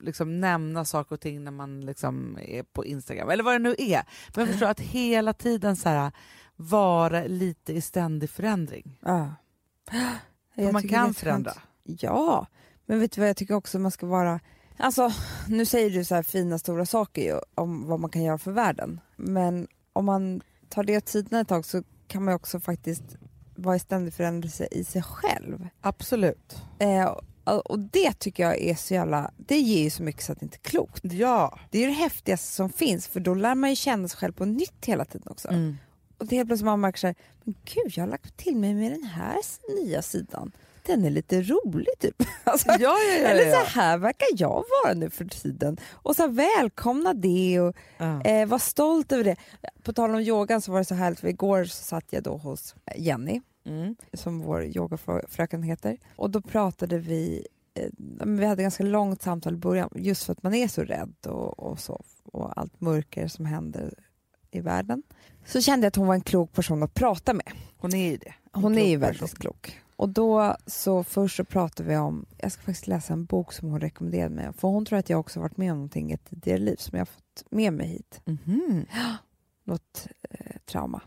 [0.00, 3.74] liksom nämna saker och ting när man liksom är på Instagram eller vad det nu
[3.78, 4.02] är.
[4.34, 6.12] Men jag förstår att hela tiden så här,
[6.56, 8.98] vara lite i ständig förändring.
[9.02, 9.34] Ja.
[10.54, 11.52] För man kan förändra.
[11.82, 12.46] Ja,
[12.86, 14.40] men vet du vad jag tycker också man ska vara...
[14.76, 15.12] Alltså,
[15.48, 18.52] nu säger du så här fina stora saker ju, om vad man kan göra för
[18.52, 19.00] världen.
[19.16, 23.16] Men om man tar det åt sidan ett tag så kan man också faktiskt
[23.56, 25.68] vara i ständig förändring i sig själv.
[25.80, 26.62] Absolut.
[26.78, 27.16] Eh,
[27.56, 29.30] och- det tycker jag är så jävla...
[29.36, 31.00] Det ger ju så mycket så att det inte är klokt.
[31.04, 31.58] Ja.
[31.70, 34.32] Det är ju det häftigaste som finns för då lär man ju känna sig själv
[34.32, 35.48] på nytt hela tiden också.
[35.48, 35.76] Mm.
[36.18, 38.56] Och det är helt plötsligt man märker så här, men gud jag har lagt till
[38.56, 39.36] mig med den här
[39.84, 40.52] nya sidan.
[40.86, 42.14] Den är lite rolig typ.
[42.44, 45.76] Alltså, Ja, ja, ja, Eller så här verkar jag vara nu för tiden.
[45.92, 47.76] Och så här, välkomna det och
[48.26, 49.36] eh, var stolt över det.
[49.82, 52.36] På tal om yogan så var det så härligt, för igår så satt jag då
[52.36, 53.96] hos Jenny, Mm.
[54.12, 55.98] som vår yogafröken heter.
[56.16, 57.90] Och då pratade vi, eh,
[58.26, 61.58] vi hade ganska långt samtal i början, just för att man är så rädd och,
[61.58, 62.02] och så.
[62.24, 63.94] Och allt mörker som händer
[64.50, 65.02] i världen.
[65.46, 67.52] Så kände jag att hon var en klok person att prata med.
[67.76, 68.34] Hon är ju det.
[68.54, 69.38] En Hon är ju väldigt person.
[69.40, 69.80] klok.
[69.96, 73.70] Och då så först så pratade vi om, jag ska faktiskt läsa en bok som
[73.70, 74.52] hon rekommenderade mig.
[74.52, 76.98] För hon tror att jag också varit med om någonting i ett tidigare liv som
[76.98, 78.20] jag har fått med mig hit.
[78.24, 78.86] Mhm.
[79.64, 81.00] Något eh, trauma.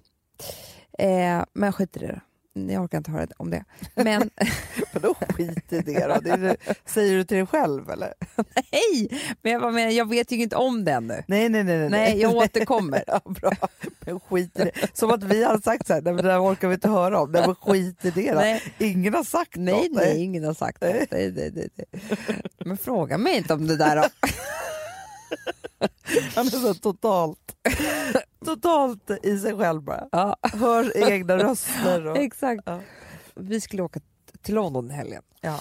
[1.00, 2.20] Eh, men skit i det då.
[2.54, 3.64] Jag orkar inte höra om det.
[3.96, 4.30] Men
[4.94, 6.20] Vadå skit i det då?
[6.20, 8.14] Det säger du till dig själv eller?
[8.72, 9.22] hej!
[9.42, 11.24] Men jag, menar, jag vet ju inte om det ännu.
[11.28, 11.90] Nej, nej, nej.
[11.90, 13.04] Nej, jag återkommer.
[13.08, 13.52] Ja, bra.
[14.00, 14.72] Men skit i det.
[14.98, 17.22] Som att vi har sagt så här, nej men det där orkar vi inte höra
[17.22, 17.32] om.
[17.32, 18.40] Nej men skit i det då.
[18.40, 19.92] Nej, Ingen har sagt nej, något.
[19.92, 21.08] nej, ingen har sagt det.
[21.12, 22.02] Nej, nej, nej, nej.
[22.66, 24.04] Men fråga mig inte om det där då.
[26.36, 27.56] Han är så totalt,
[28.46, 30.08] totalt i sig själv bara.
[30.12, 32.08] Ja, Hör egna röster.
[32.08, 32.62] Och, exakt.
[32.66, 32.80] Ja.
[33.36, 34.00] Vi skulle åka
[34.42, 35.24] till London i helgen.
[35.42, 35.60] ja.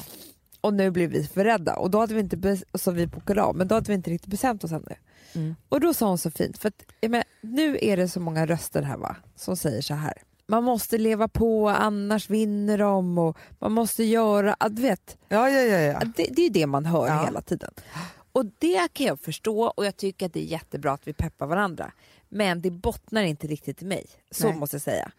[0.62, 3.57] Och nu blev vi för rädda och då hade vi inte så vi bokade av,
[3.57, 4.95] men då hade vi inte riktigt bestämt oss ännu.
[5.35, 5.57] Mm.
[5.69, 8.83] Och då sa hon så fint, för att, menar, nu är det så många röster
[8.83, 10.12] här va, som säger så här.
[10.47, 15.61] Man måste leva på, annars vinner de och man måste göra, du vet, ja, ja,
[15.61, 15.79] ja.
[15.79, 16.01] ja.
[16.16, 17.25] det, det är det man hör Ja.
[17.25, 17.71] hela tiden.
[18.33, 21.47] Och det kan jag förstå och jag tycker att det är jättebra att vi peppar
[21.47, 21.93] varandra.
[22.31, 24.59] Men det bottnar inte riktigt i mig, så Nej.
[24.59, 25.12] måste jag säga.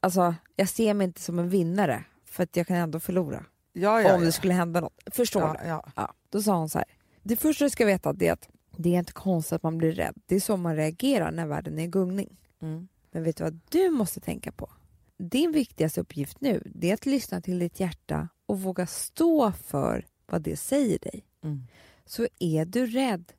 [0.00, 4.02] Alltså, jag ser mig inte som en vinnare för att jag kan ändå förlora ja,
[4.02, 4.26] ja, om ja.
[4.26, 5.02] det skulle hända något.
[5.10, 5.90] Förstår ja, du?
[5.96, 6.14] ja.
[6.28, 6.86] Då sa hon så här.
[7.22, 10.14] Det första du ska veta är att det är inte konstigt att man blir rädd.
[10.26, 12.36] Det är så man reagerar när världen är i gungning.
[12.62, 12.88] Mm.
[13.10, 14.70] Men vet du vad du måste tänka på?
[15.18, 20.06] Din viktigaste uppgift nu det är att lyssna till ditt hjärta och våga stå för
[20.26, 21.24] vad det säger dig.
[21.44, 21.66] Mm.
[22.04, 23.32] Så är du rädd,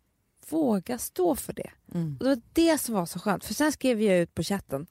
[0.50, 1.70] våga stå för det.
[1.94, 2.18] Mm.
[2.20, 3.46] Och det var det som var så skönt.
[3.46, 4.88] För sen skrev jag ut på chatten.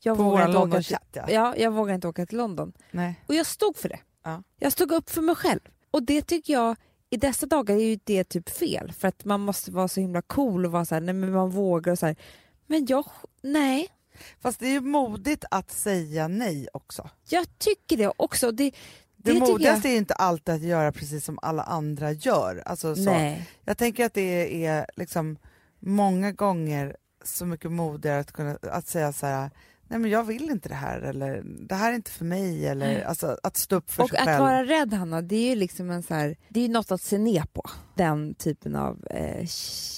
[0.00, 1.24] Jag På vågar inte åka till, London-chatt ja.
[1.28, 2.72] ja, jag vågar inte åka till London.
[2.90, 3.24] Nej.
[3.26, 4.00] Och jag stod för det.
[4.22, 4.42] Ja.
[4.58, 5.60] Jag stod upp för mig själv.
[5.90, 6.76] Och det tycker jag,
[7.10, 8.92] i dessa dagar är ju det typ fel.
[8.92, 11.50] För att man måste vara så himla cool och vara så här, nej men man
[11.50, 12.16] vågar och så här.
[12.66, 13.04] Men jag,
[13.42, 13.88] nej.
[14.40, 17.10] Fast det är ju modigt att säga nej också.
[17.28, 18.52] Jag tycker det också.
[18.52, 18.72] Det,
[19.20, 22.62] Det, det modigaste är inte alltid att göra precis som alla andra gör.
[22.66, 23.02] Alltså, så.
[23.02, 23.48] Nej.
[23.64, 25.38] Jag tänker att det är liksom
[25.80, 29.50] många gånger så mycket modigare att, kunna, att säga så här,
[29.88, 33.02] nej men jag vill inte det här eller det här är inte för mig eller
[33.02, 34.40] alltså, att stå upp för Och sig att själv.
[34.40, 37.02] vara rädd Hanna, det är ju liksom en så här, det är ju något att
[37.02, 37.62] se ner på.
[37.94, 39.46] Den typen av eh,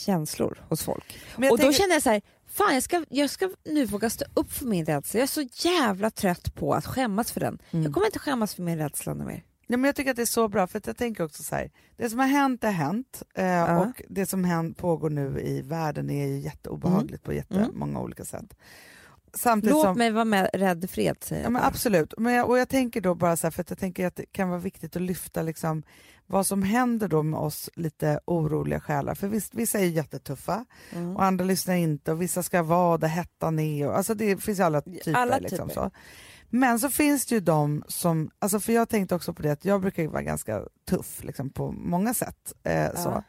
[0.04, 1.18] känslor hos folk.
[1.36, 4.24] Och då tänker- känner jag så här, fan jag ska, jag ska nu våga stå
[4.34, 5.18] upp för min rädsla.
[5.18, 7.58] Jag är så jävla trött på att skämmas för den.
[7.70, 7.84] Mm.
[7.84, 9.44] Jag kommer inte skämmas för min rädsla nu mer.
[9.66, 11.54] Ja, men jag tycker att det är så bra, för att jag tänker också så
[11.54, 15.62] här, det som har hänt är hänt eh, och det som hänt, pågår nu i
[15.62, 18.54] världen är ju jätteobehagligt på jättemånga olika sätt.
[19.34, 22.58] Samtidigt Låt som, mig vara med rädd fred säger ja, men absolut, men jag, och
[22.58, 24.96] jag tänker då bara så här, för att jag tänker att det kan vara viktigt
[24.96, 25.82] att lyfta liksom
[26.30, 29.14] vad som händer då med oss lite oroliga själar.
[29.14, 31.16] För visst, vissa är jättetuffa Mm.
[31.16, 33.88] och andra lyssnar inte och vissa ska vara där hettan är.
[33.88, 35.12] Och, alltså det finns ju alla typer.
[35.14, 35.82] Alla liksom, typer.
[35.82, 35.90] Så.
[36.48, 39.64] Men så finns det ju de som, alltså för jag tänkte också på det att
[39.64, 42.52] jag brukar ju vara ganska tuff liksom, på många sätt.
[42.62, 43.08] Eh, så.
[43.08, 43.22] Ja.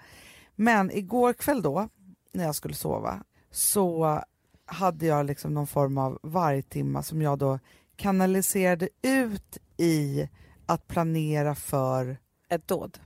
[0.56, 1.90] Men igår kväll då,
[2.34, 4.22] när jag skulle sova, så
[4.66, 7.60] hade jag liksom någon form av vargtimma som jag då
[7.96, 10.30] kanaliserade ut i
[10.66, 12.18] att planera för,
[12.52, 13.00] Ett dåd.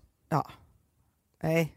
[1.44, 1.74] nej,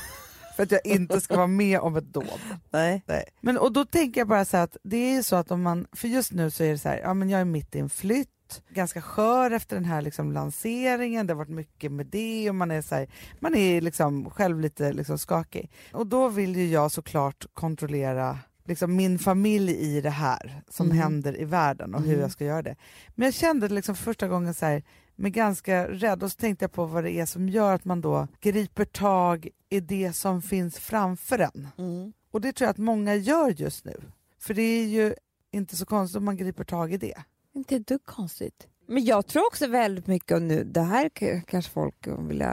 [0.56, 2.40] för att jag inte ska vara med om ett dåd.
[2.70, 3.02] Nej.
[3.06, 3.24] Nej.
[3.40, 5.62] Men, och då tänker jag bara så här att det är ju så att om
[5.62, 7.78] man, för just nu så är det så här, ja men jag är mitt i
[7.78, 12.48] en flytt, ganska skör efter den här liksom lanseringen, det har varit mycket med det
[12.48, 13.08] och man är så här,
[13.40, 15.70] man är liksom själv lite liksom skakig.
[15.92, 20.98] Och då vill ju jag såklart kontrollera liksom min familj i det här som Mhm.
[20.98, 22.20] händer i världen och hur Mhm.
[22.20, 22.76] jag ska göra det.
[23.14, 24.82] Men jag kände liksom för första gången så här,
[25.22, 28.00] med ganska rädd och så tänkte jag på vad det är som gör att man
[28.00, 31.68] då griper tag i det som finns framför en.
[31.78, 32.12] Mm.
[32.30, 34.02] Och det tror jag att många gör just nu.
[34.38, 35.14] För det är ju
[35.50, 37.22] inte så konstigt om man griper tag i det.
[37.54, 38.68] Inte dugg konstigt.
[38.86, 41.08] Men jag tror också väldigt mycket, och nu, det här
[41.40, 42.44] kanske folk vill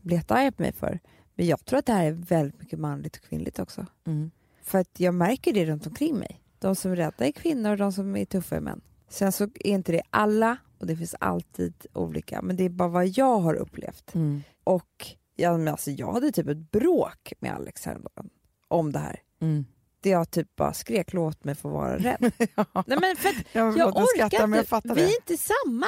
[0.00, 1.00] bli jättearga på mig för,
[1.34, 3.86] men jag tror att det här är väldigt mycket manligt och kvinnligt också.
[4.62, 6.40] För att jag märker det runt omkring mig.
[6.58, 8.80] De som är rädda är kvinnor och de som är tuffa är män.
[9.08, 12.88] Sen så är inte det alla och det finns alltid olika, men det är bara
[12.88, 14.14] vad jag har upplevt.
[14.14, 14.42] Mm.
[14.64, 18.30] Och ja, men alltså, jag hade typ ett bråk med Alex häromdagen
[18.68, 19.20] om det här.
[19.40, 19.64] Mm.
[20.00, 22.32] Där jag typ bara skrek låt mig få vara rädd.
[22.54, 22.64] ja.
[22.86, 24.68] Nej, men för Jag, jag orkar orkar skratta, men jag inte.
[24.68, 25.06] fattar Vi det.
[25.08, 25.86] är inte samma.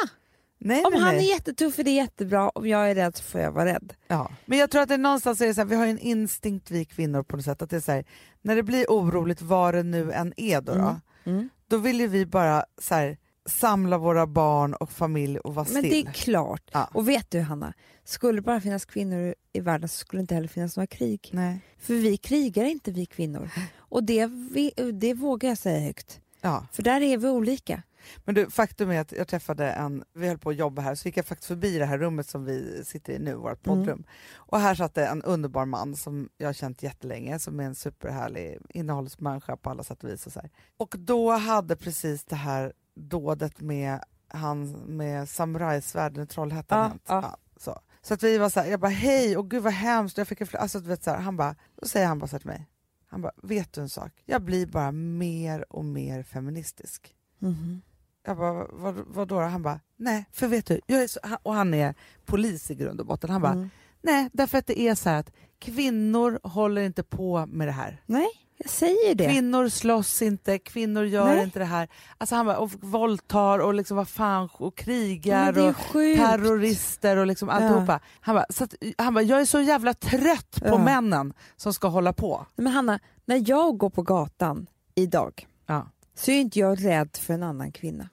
[0.63, 1.27] Nej, Om nej, han nej.
[1.31, 3.93] är jättetuff är det jättebra, om jag är rädd så får jag vara rädd.
[4.07, 4.31] Ja.
[4.47, 6.71] Men jag tror att det är någonstans är det så här, vi har en instinkt
[6.71, 8.05] vi kvinnor på något sätt att det är så här,
[8.43, 11.49] när det blir oroligt vad det nu än är då, då, Mm.
[11.69, 13.19] då vill ju vi bara så här,
[13.51, 16.07] samla våra barn och familj och vara Men det still.
[16.07, 16.71] är klart.
[16.73, 16.89] Ja.
[16.95, 17.73] Och vet du Hanna,
[18.05, 21.31] skulle det bara finnas kvinnor i världen så skulle det inte heller finnas några krig.
[21.33, 21.61] Nej.
[21.79, 23.51] För vi krigar inte vi kvinnor.
[23.79, 26.21] Och det, vi, det vågar jag säga högt.
[26.41, 26.67] Ja.
[26.73, 27.83] För där är vi olika.
[28.25, 31.09] Men du, faktum är att jag träffade en, vi höll på att jobba här, så
[31.09, 33.79] gick jag faktiskt förbi det här rummet som vi sitter i nu, vårt Mm.
[33.79, 34.05] poddrum.
[34.35, 37.75] Och här satt det en underbar man som jag har känt jättelänge, som är en
[37.75, 40.27] superhärlig innehållsmänniska på alla sätt och vis.
[40.27, 40.51] Och, så här.
[40.77, 47.03] och då hade precis det här dådet med han med samurajsvärden i Trollhättan Ja, hänt.
[47.07, 47.37] ja.
[47.57, 47.81] så.
[48.03, 50.41] så att vi var så här, jag bara hej, och gud vad hemskt, jag fick
[50.41, 52.67] en alltså, du vet, så här, han bara, då säger han bara så till mig,
[53.07, 54.13] han bara, vet du en sak?
[54.25, 57.15] Jag blir bara mer och mer feministisk.
[57.39, 57.83] Mhm.
[58.27, 59.41] Jag bara, vad, vad då?
[59.41, 63.01] Han bara, nej, för vet du, jag är så, och han är polis i grund
[63.01, 63.31] och botten.
[63.31, 63.71] Han bara, Mm.
[64.03, 68.03] nej, därför att det är så här att kvinnor håller inte på med det här.
[68.07, 68.29] Nej,
[68.63, 69.29] jag säger det.
[69.29, 71.45] Kvinnor slåss inte, kvinnor gör Nej.
[71.45, 71.89] inte det här.
[72.19, 76.21] Alltså han bara, och våldtar och liksom vad fan, och krigar och sjukt.
[76.21, 78.01] terrorister och liksom alltihopa.
[78.21, 80.79] Han bara, så att, han bara, jag är så jävla trött på Ja.
[80.85, 82.47] männen som ska hålla på.
[82.57, 85.87] Men Hanna, när jag går på gatan idag Ja.
[86.15, 88.09] så är inte jag rädd för en annan kvinna.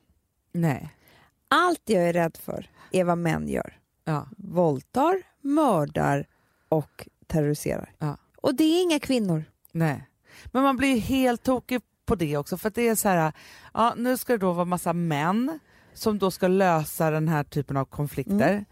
[0.53, 0.93] Nej.
[1.49, 3.77] Allt jag är rädd för är vad män gör.
[4.05, 4.27] Ja.
[4.37, 6.25] Våldtar, mördar
[6.69, 7.91] och terroriserar.
[7.99, 8.17] Ja.
[8.41, 9.43] Och det är inga kvinnor.
[9.71, 10.07] Nej.
[10.45, 13.33] Men man blir ju helt tokig på det också för att det är så här,
[13.73, 15.59] ja nu ska det då vara massa män
[15.93, 18.51] som då ska lösa den här typen av konflikter.
[18.51, 18.65] Mm.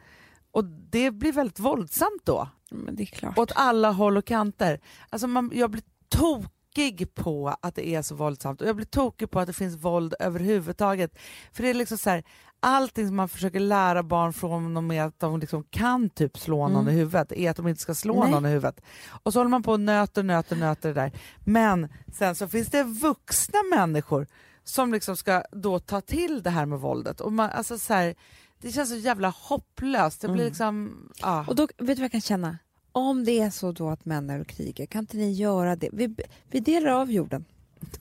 [0.51, 3.38] Och det blir väldigt våldsamt då, Men det är klart.
[3.38, 4.80] åt alla håll och kanter.
[5.10, 9.32] Alltså man, jag blir tokig på att det är så våldsamt och jag blir tokig
[9.32, 11.17] på att det finns våld överhuvudtaget.
[11.51, 12.23] För det är liksom så här,
[12.59, 16.67] allting som man försöker lära barn från dem med att de liksom kan typ slå
[16.67, 16.93] någon Mm.
[16.93, 18.31] i huvudet är att de inte ska slå Nej.
[18.31, 18.81] någon i huvudet.
[19.23, 21.11] Och så håller man på och nöter, nöter, nöter det där.
[21.39, 24.27] Men sen så finns det vuxna människor
[24.63, 27.21] som liksom ska då ta till det här med våldet.
[27.21, 28.15] Och man, alltså så här,
[28.61, 30.21] det känns så jävla hopplöst.
[30.21, 30.47] Det blir Mm.
[30.49, 30.95] liksom...
[31.21, 31.45] Ja.
[31.47, 32.57] Och då, vet du vad jag kan känna?
[32.91, 35.89] Om det är så då att män är och krigar, kan inte ni göra det?
[35.93, 36.15] Vi,
[36.49, 37.45] vi delar av jorden.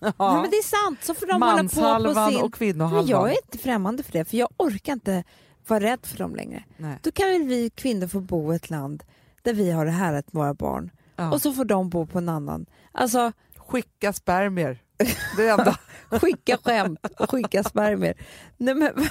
[0.01, 0.41] Ja.
[0.43, 2.43] men det är sant, så får de hålla på på sin...
[2.43, 3.05] och kvinnohalvan.
[3.05, 5.25] Men jag är inte främmande för det, för jag orkar inte
[5.67, 6.65] vara rädd för dem längre.
[6.77, 6.99] Nej.
[7.03, 9.05] Då kan väl vi kvinnor få bo i ett land
[9.43, 11.33] där vi har det härligt med våra barn Ja.
[11.33, 12.67] och så får de bo på en annan.
[12.93, 14.83] Alltså, Skicka spermier.
[15.37, 15.79] Det enda.
[16.21, 18.15] skicka skämt och skicka spermier.
[18.57, 18.93] Nej, men,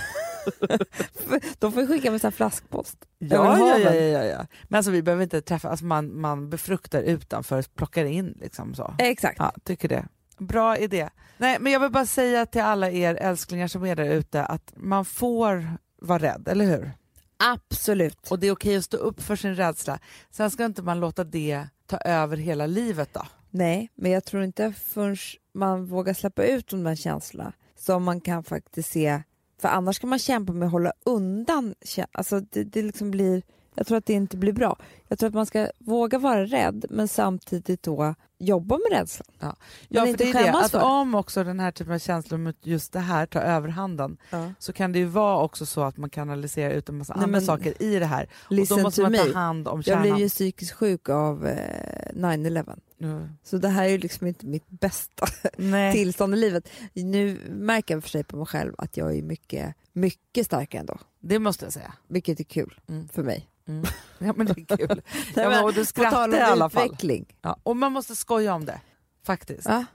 [1.60, 2.98] de får skicka med så här flaskpost.
[3.20, 4.46] ja, ja, ja, ja, ja.
[4.64, 8.96] Men alltså vi behöver inte träffa, alltså man, man befruktar utanför, plockar in liksom så.
[9.00, 9.36] Exakt.
[9.40, 10.06] Ja, tycker det.
[10.48, 11.10] Bra idé.
[11.38, 14.74] Nej, men jag vill bara säga till alla er älsklingar som är där ute att
[14.76, 16.92] man får vara rädd, eller hur?
[17.38, 18.32] Absolut.
[18.32, 20.00] Och det är okej att stå upp för sin rädsla.
[20.32, 23.22] Sen ska inte man låta det ta över hela livet då.
[23.50, 25.18] Nej, men jag tror inte förrän
[25.54, 29.24] man vågar släppa ut de där känslorna som man kan faktiskt se,
[29.62, 31.76] för annars kan man kämpa med att hålla undan,
[32.12, 33.44] alltså det, det liksom blir
[33.76, 34.78] Jag tror att det inte blir bra.
[35.08, 39.28] Jag tror att man ska våga vara rädd men samtidigt då jobba med rädslan.
[39.40, 39.56] Ja,
[39.90, 40.82] Men för inte det är det, att för.
[40.84, 44.18] om också den här typen av känslor mot just det här tar överhanden
[44.60, 47.32] så kan det ju vara också så att man kanaliserar ut en massa Nej, andra
[47.32, 48.30] men- saker i det här.
[48.50, 49.18] Och då måste man me.
[49.18, 50.02] ta hand om Jag kärnan.
[50.02, 52.80] blev ju psykiskt sjuk av eh, 9-11.
[53.02, 53.30] Mm.
[53.44, 55.26] Så det här är ju liksom inte mitt bästa
[55.94, 56.70] tillstånd i livet.
[56.94, 60.98] Nu märker jag för sig på mig själv att jag är mycket, mycket starkare ändå.
[61.20, 61.94] Det måste jag säga.
[62.08, 63.08] Vilket är kul Mm.
[63.10, 63.50] för mig.
[63.68, 63.86] Mm.
[64.18, 65.02] Ja men det är kul.
[65.36, 66.98] Ja, men, och du skrattar i alla fall.
[67.42, 68.82] Ja, och man måste skoja om det.
[69.26, 69.66] Faktiskt.
[69.68, 69.86] Ja.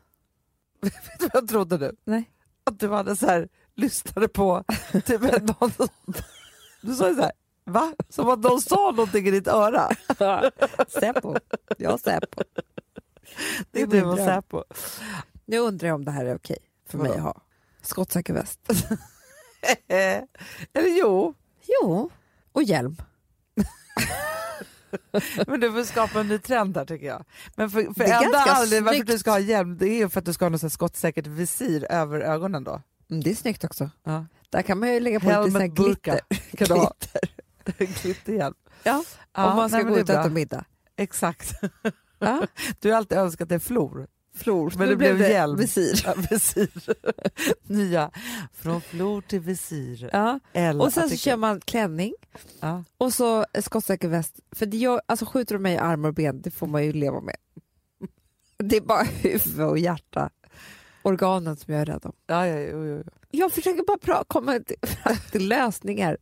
[0.80, 1.96] Vet du vad jag trodde nu?
[2.04, 2.30] Nej.
[2.64, 4.64] Att du hade så här, lyssnade på
[5.04, 5.72] typ en- någon
[6.80, 7.32] Du sa ju så här,
[7.64, 7.94] va?
[8.08, 9.88] Som att någon sa någonting i ditt öra.
[10.88, 11.34] Säpo.
[11.78, 12.42] Jag Säpo.
[13.70, 14.18] Det är Det är du och.
[14.18, 14.64] Säpo.
[15.44, 17.18] Nu undrar jag om det här är okej för mig Vadå?
[17.20, 17.42] att ha.
[17.82, 18.60] Skottsäker väst.
[20.72, 21.34] Eller jo,
[21.68, 22.10] Jo,
[22.52, 22.96] och hjälm.
[25.46, 27.24] men du får skapa en ny trend här tycker jag.
[27.56, 30.24] Men för, för enda anledningen varför du ska ha hjälm det är ju för att
[30.24, 32.82] du ska ha något skottsäkert visir över ögonen då.
[33.10, 33.90] Mm, det är snyggt också.
[34.04, 34.26] Ja.
[34.50, 36.56] Där kan man ju lägga på lite Helmet burka glitter.
[36.56, 36.92] kan du ha.
[37.64, 38.02] glitter.
[38.02, 38.54] Glitterhjälm.
[38.82, 40.64] Ja, Ja, om man ska nej, gå ut och äta middag.
[40.96, 41.52] Exakt.
[42.18, 42.46] Ja.
[42.80, 44.06] Du har alltid önskat en flor.
[44.38, 44.72] Flor.
[44.78, 45.56] Men Nu det blev det hjälm.
[45.56, 46.02] Visir.
[46.04, 46.68] Ja, visir.
[47.72, 48.10] Nya.
[48.52, 50.10] Från flor till visir.
[50.12, 50.40] Ja.
[50.80, 52.14] Och sen så kör man klänning
[52.60, 52.84] ja.
[52.98, 54.40] och så skottsäker väst.
[54.52, 56.92] För det gör, alltså skjuter de mig i armar och ben, det får man ju
[56.92, 57.36] leva med.
[58.58, 60.30] Det är bara huvud och hjärta,
[61.02, 62.12] organen som jag är rädd om.
[62.26, 63.10] Ja, ja, jo, jo, jo.
[63.30, 64.76] Jag försöker bara pra- komma till,
[65.30, 66.16] till lösningar.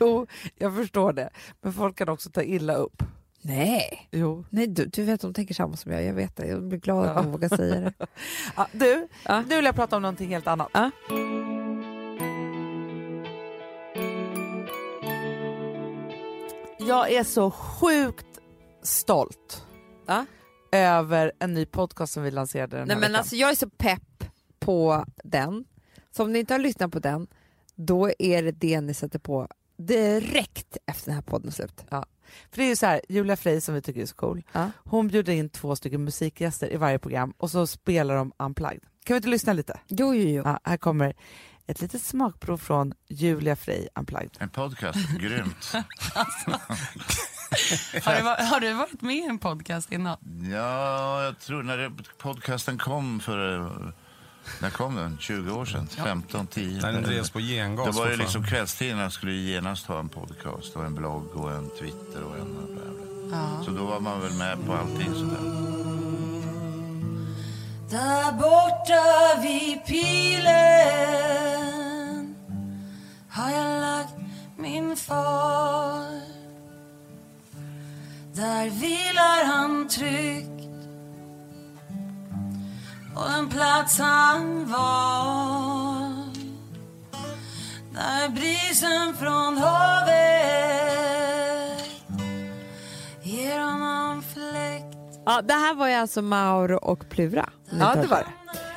[0.00, 1.30] jo, jag förstår det.
[1.60, 3.02] Men folk kan också ta illa upp.
[3.42, 4.44] Nej, Jo.
[4.50, 6.46] Nej du, du vet de tänker samma som jag, jag vet det.
[6.46, 7.22] Jag blir glad att Ja.
[7.22, 7.92] de vågar säga det.
[8.56, 9.40] Ja, du, Ja.
[9.48, 10.68] nu vill jag prata om någonting helt annat.
[10.72, 10.90] Ja.
[16.78, 18.26] Jag är så sjukt
[18.82, 19.66] stolt
[20.06, 20.26] Ja.
[20.72, 23.18] över en ny podcast som vi lanserade den Nej här men veckan.
[23.20, 24.24] alltså jag är så pepp
[24.58, 25.64] på den.
[26.16, 27.26] Så om ni inte har lyssnat på den,
[27.74, 29.48] då är det det ni sätter på
[29.86, 31.84] direkt efter den här podden slut.
[31.90, 34.70] För det är ju så här, Julia Frey som vi tycker är så cool, Ja.
[34.84, 38.80] hon bjuder in två stycken musikgäster i varje program och så spelar de unplugged.
[39.04, 39.80] Kan vi inte lyssna lite?
[39.88, 40.42] Jo, jo, jo.
[40.44, 41.14] Ja, här kommer
[41.66, 44.36] ett litet smakprov från Julia Frey unplugged.
[44.38, 45.72] En podcast, grymt.
[48.04, 50.16] Har du, har du varit med i en podcast innan?
[50.52, 53.70] Ja, jag tror när det, podcasten kom för...
[54.60, 55.18] När kom den?
[55.20, 55.88] 20 år sedan?
[55.88, 56.80] 15, 10?
[56.82, 58.16] När den drevs på Då gengas var det fortfarande.
[58.16, 62.36] liksom kvällstidningarna skulle ju genast ha en podcast och en blogg och en Twitter och
[62.38, 62.66] en...
[63.28, 63.62] Bla.
[63.64, 65.70] Så då var man väl med på allting sådär.
[67.90, 70.50] Där borta vid pilen
[73.28, 74.14] har jag lagt
[74.56, 76.20] min far
[78.34, 80.59] Där vilar han tryggt
[83.20, 86.10] på den plats han var
[87.94, 90.20] Där brisen från havet
[93.22, 97.50] ger honom fläkt Ja, det här var ju alltså Mauro och Plura.
[97.70, 98.24] Ja, det var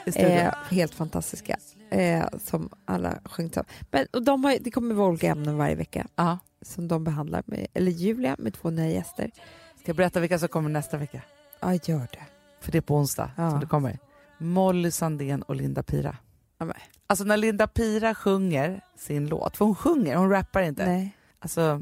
[0.06, 0.21] det.
[0.21, 1.58] Eh, helt fantastiska.
[1.91, 3.65] Eh, som alla sjungit av.
[3.91, 6.38] Men och de har, det kommer vara olika ämnen varje vecka Ja.
[6.62, 7.43] som de behandlar.
[7.45, 9.32] Med, eller Julia med två nya gäster.
[9.79, 11.21] Ska jag berätta vilka som kommer nästa vecka?
[11.60, 12.23] Ja, gör det.
[12.62, 13.51] För det är på onsdag Ja.
[13.51, 13.99] som det kommer.
[14.43, 16.17] Molly Sandén och Linda Pira.
[16.58, 16.75] Ja, men,
[17.08, 20.86] Alltså när Linda Pira sjunger sin låt, för hon sjunger, hon rappar inte.
[20.86, 21.17] nej.
[21.39, 21.82] Alltså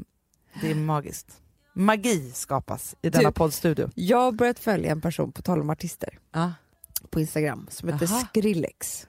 [0.60, 1.40] det är magiskt.
[1.74, 3.90] Magi skapas i denna Du- poddstudio.
[3.94, 6.52] Jag har börjat följa en person, på tal om artister, Ja.
[7.10, 8.20] på Instagram som heter Aha.
[8.30, 9.06] Skrillex.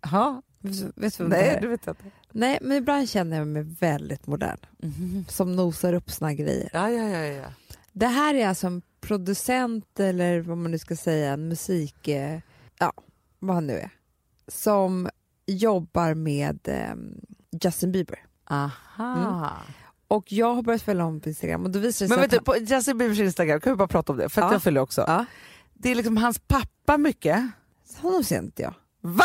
[0.00, 0.42] Jaha.
[0.62, 1.60] Vet du du vem det Nej, är?
[1.60, 2.02] det vet inte.
[2.32, 4.58] Nej, men ibland känner jag mig väldigt modern.
[4.78, 5.24] Mhm.
[5.28, 6.70] Som nosar upp såna grejer.
[6.72, 7.46] Ja, ja, ja, ja.
[7.92, 12.38] Det här är alltså en producent eller vad man nu ska säga, en musik, eh,
[12.80, 12.92] ja,
[13.38, 13.90] vad han nu är,
[14.48, 15.08] som
[15.46, 16.94] jobbar med eh,
[17.64, 18.18] Justin Bieber.
[18.50, 19.52] Aha.
[20.08, 22.44] Och jag har börjat följa honom på Instagram och då visar Men vet att du,
[22.44, 24.28] på Justin Biebers Instagram, kan vi bara prata om det?
[24.28, 24.52] För att Ja.
[24.54, 25.04] jag följer också.
[25.06, 25.24] Ja.
[25.74, 27.50] Det är liksom hans pappa mycket.
[28.00, 28.74] han, honom ser inte jag.
[29.00, 29.24] Va?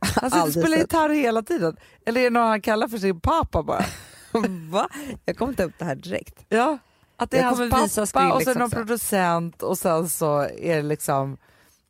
[0.00, 1.76] Han sitter och spelar gitarr hela tiden.
[2.06, 3.84] Eller är det någon han kallar för sin pappa bara?
[4.70, 4.88] Va?
[5.24, 6.44] Jag kommer ta upp det här direkt.
[6.48, 6.78] Ja.
[7.16, 8.76] Att det är Jag hans kommer visa pappa och sen någon också.
[8.76, 11.36] producent och sen så är det liksom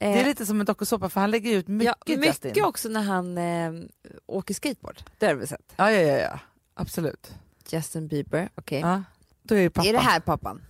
[0.02, 2.64] Det är Eh, lite som en dokusåpa för han lägger ut mycket, ja, mycket Justin.
[2.64, 3.72] också när han eh,
[4.26, 5.02] åker skateboard.
[5.18, 5.72] Det har vi sett.
[5.76, 6.38] Ja, ja, ja, ja.
[6.74, 7.34] Absolut.
[7.70, 8.80] Justin Bieber, okej.
[8.80, 9.02] Ja.
[9.42, 9.88] Då är pappa.
[9.88, 10.62] Är det här pappan?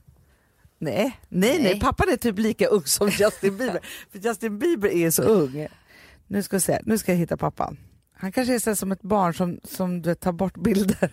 [0.78, 0.94] Nej.
[0.94, 1.80] nej, nej, Nej.
[1.80, 3.80] pappan är typ lika ung som Justin Bieber.
[4.10, 5.68] för Justin Bieber är så ung.
[6.26, 7.76] Nu ska se, nu ska jag hitta pappan.
[8.22, 11.10] Han kanske är så som ett barn som, som du vet, tar bort bilder.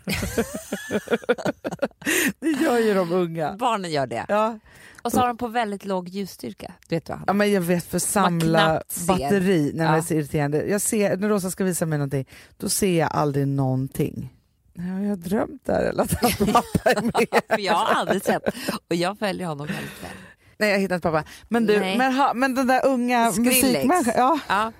[2.39, 3.53] det gör ju de unga.
[3.53, 4.25] Barnen gör det.
[4.29, 4.59] Ja.
[5.01, 6.73] Och så har de på väldigt låg ljusstyrka.
[6.87, 9.07] Du vet vad han ja men jag vet för samla knappt ser.
[9.07, 9.97] batteri när det Ja.
[9.97, 10.65] är så irriterande.
[10.65, 12.25] Jag ser, när Rosa ska visa mig någonting,
[12.57, 14.33] då ser jag aldrig någonting.
[14.73, 17.41] Ja, jag har drömt där eller att hans pappa är med.
[17.49, 18.43] För jag har aldrig sett.
[18.89, 20.11] Och jag följer honom väldigt väl.
[20.57, 21.23] Nej jag har hittat pappa.
[21.49, 21.97] Men du, Nej.
[21.97, 24.39] men, ha, men den där unga musikmänniskan, ja.
[24.47, 24.71] Ja.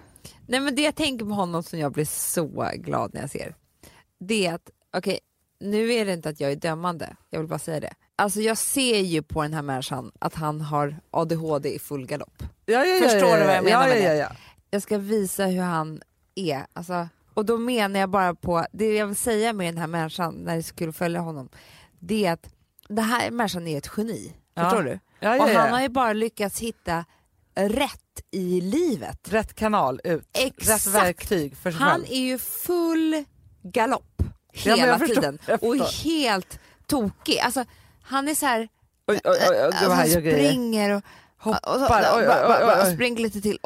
[0.50, 3.56] Nej, men det jag tänker på honom som jag blir så glad när jag ser,
[4.20, 5.20] det är att, okej,
[5.60, 7.93] nu är det inte att jag är dömande, jag vill bara säga det.
[8.16, 12.43] Alltså jag ser ju på den här människan att han har ADHD i full galopp.
[12.66, 14.04] Ja, ja, ja, Förstår ja, du vad jag menar med det?
[14.04, 14.32] ja, ja.
[14.72, 16.02] Jag ska visa hur han
[16.36, 16.66] är.
[16.74, 20.34] Alltså, och då menar jag bara på, det jag vill säga med den här människan,
[20.34, 21.50] när det att följa honom,
[22.00, 22.50] det är att
[22.88, 24.34] den här människan är ett geni.
[24.56, 25.00] Förstår du?
[25.20, 27.06] ja, ja, Och han har ju bara lyckats hitta
[27.56, 29.34] rätt i livet.
[29.34, 30.88] Rätt kanal ut, Exakt.
[30.88, 32.06] rätt verktyg för sig Han själv.
[32.12, 33.24] är ju full
[33.64, 34.04] galopp
[34.64, 37.39] Ja, hela jag förstår, tiden och helt tokig.
[37.39, 37.66] Alltså,
[38.02, 38.68] han är så här,
[39.08, 41.04] Oj, oj, oj, alltså, han springer och,
[41.41, 43.15] Hoppar, och, så, oj, oj, oj, oj.
[43.15, 43.59] lite till.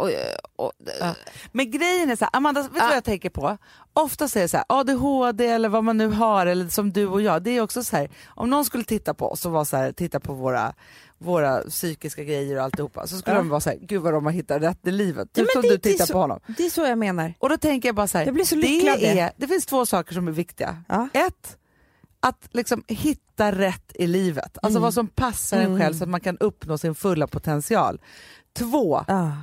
[1.00, 1.16] Ja.
[1.52, 2.86] Men grejen är så här, Amanda, vet du Ja.
[2.88, 3.58] vad jag tänker på?
[3.94, 7.42] Ofta säger så här, ADHD eller vad man nu har, eller som du och jag,
[7.44, 9.92] det är också så här, om någon skulle titta på oss och vara så här,
[9.92, 10.74] titta på våra,
[11.18, 13.40] våra psykiska grejer och alltihopa, så skulle Ja.
[13.42, 15.28] de vara så här, gud vad de har hittat rätt i livet.
[15.34, 16.40] Ja, Typ men som det- du tittar så- på honom.
[16.58, 17.34] Det är så jag menar.
[17.40, 19.20] Och då tänker jag bara så här, Jag blir så lycklig det.
[19.20, 20.78] är, det finns två saker som är viktiga.
[20.88, 21.08] Ja.
[21.14, 21.58] Ett,
[22.24, 24.82] att liksom hitta rätt i livet, alltså Mm.
[24.82, 28.02] vad som passar en själv så att man kan uppnå sin fulla potential.
[28.54, 29.38] Två, Ja.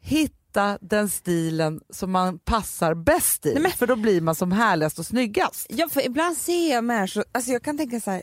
[0.00, 4.98] hitta den stilen som man passar bäst i, Nej, för då blir man som härligast
[4.98, 5.66] och snyggast.
[5.68, 8.22] Ja, för ibland ser jag människor, alltså jag kan tänka så här,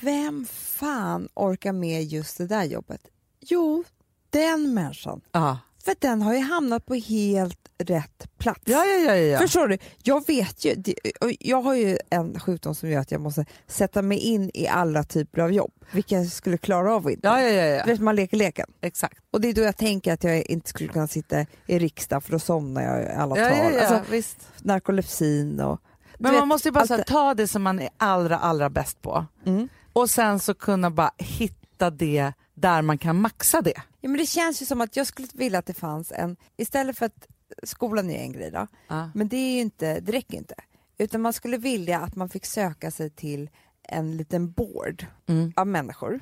[0.00, 3.00] vem fan orkar med just det där jobbet?
[3.40, 3.84] Jo,
[4.30, 5.20] den människan.
[5.32, 5.58] Ja,
[5.88, 8.60] För att den har ju hamnat på helt rätt plats.
[8.64, 9.14] ja, ja.
[9.14, 9.38] ja, ja.
[9.38, 9.78] Förstår du?
[10.02, 10.74] Jag vet ju,
[11.20, 14.66] och jag har ju en sjukdom som gör att jag måste sätta mig in i
[14.68, 17.28] alla typer av jobb, vilka jag skulle klara av inte.
[17.28, 17.84] ja, ja, ja, ja.
[17.84, 18.66] Vet, man leker leken.
[18.80, 19.18] exakt.
[19.30, 22.32] Och det är då jag tänker att jag inte skulle kunna sitta i riksdagen för
[22.32, 23.58] då somnar jag i alla Ja, tal.
[23.58, 24.38] ja, ja, Alltså, visst.
[24.62, 25.80] narkolepsin och...
[26.18, 28.70] Men du man vet, måste ju bara här, ta det som man är allra, allra
[28.70, 29.68] bäst på Mm.
[29.92, 33.72] och sen så kunna bara hitta det där man kan maxa det.
[34.00, 36.98] Ja, men det känns ju som att jag skulle vilja att det fanns en, istället
[36.98, 37.26] för att
[37.62, 39.10] skolan är en grej då, Ja.
[39.14, 40.54] men det, är ju inte, det räcker inte.
[40.98, 43.50] Utan man skulle vilja att man fick söka sig till
[43.82, 45.52] en liten board Mm.
[45.56, 46.20] av människor.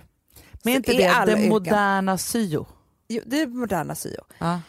[0.63, 2.67] Men är inte det alla det moderna syo?
[3.09, 4.21] Jo, det är moderna syo.
[4.39, 4.61] Ja.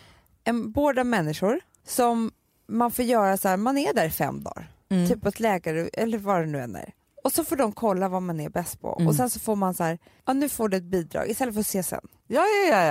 [0.43, 2.31] En board av människor som
[2.67, 5.07] man får göra så här, man är där i fem dagar, Mm.
[5.09, 6.93] typ på ett läkare eller vad det nu än är.
[7.27, 9.07] Och så får de kolla vad man är bäst på Mm.
[9.07, 11.63] och sen så får man så här, ja nu får du ett bidrag istället för
[11.63, 12.07] CSN.
[12.27, 12.85] Ja, ja, ja.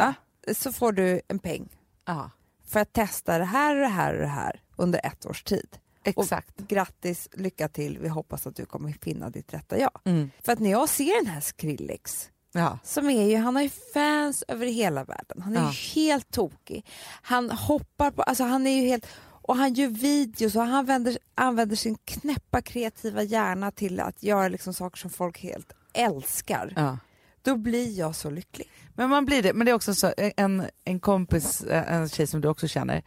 [0.47, 0.55] ja.
[0.55, 1.69] Så får du en peng
[2.07, 2.31] ja.
[2.69, 5.77] för att testa det här och det här och det här under ett års tid.
[6.05, 6.61] Exakt.
[6.61, 10.01] Och grattis, lycka till, vi hoppas att du kommer finna ditt rätta jag.
[10.05, 10.31] Mm.
[10.45, 12.79] För att när jag ser den här Skrillex, Ja.
[12.85, 15.67] som är ju, han har ju fans över hela världen, han är Ja.
[15.73, 16.87] ju helt tokig.
[17.23, 19.07] Han hoppar på, alltså han är ju helt,
[19.49, 24.49] och han gör videos och han använder, använder sin knäppa kreativa hjärna till att göra
[24.49, 26.73] liksom saker som folk helt älskar.
[26.77, 26.99] Ja.
[27.43, 28.71] Då blir jag så lycklig.
[28.95, 32.27] Men man blir det, men det är också så, en, en kompis, eh, en tjej
[32.27, 33.03] som du också känner,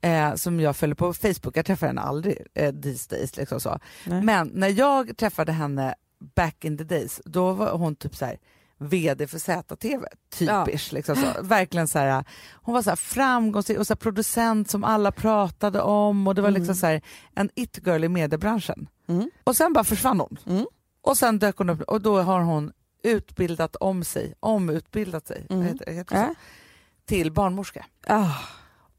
[0.00, 3.36] eh, som jag följer på Facebook, jag träffar henne aldrig eh, these days.
[3.36, 3.78] Liksom så.
[4.06, 4.22] Nej.
[4.22, 5.94] Men när jag träffade henne
[6.34, 8.38] back in the days, då var hon typ så här
[8.88, 10.92] VD för ZTV, typisch.
[10.92, 11.42] Liksom så.
[11.42, 12.24] Verkligen så här,
[12.54, 16.42] hon var så här framgångsrik och så här producent som alla pratade om och det
[16.42, 17.02] var liksom så här,
[17.34, 18.88] en it-girl i mediebranschen.
[19.08, 19.30] Mm.
[19.44, 20.38] Och sen bara försvann hon.
[20.46, 20.66] Mm.
[21.02, 22.72] Och sen dök hon upp och då har hon
[23.02, 25.62] utbildat om sig, omutbildat sig, Mm.
[25.66, 26.16] heter, heter?
[26.16, 26.34] Ja.
[27.06, 27.86] till barnmorska.
[28.06, 28.30] Ah,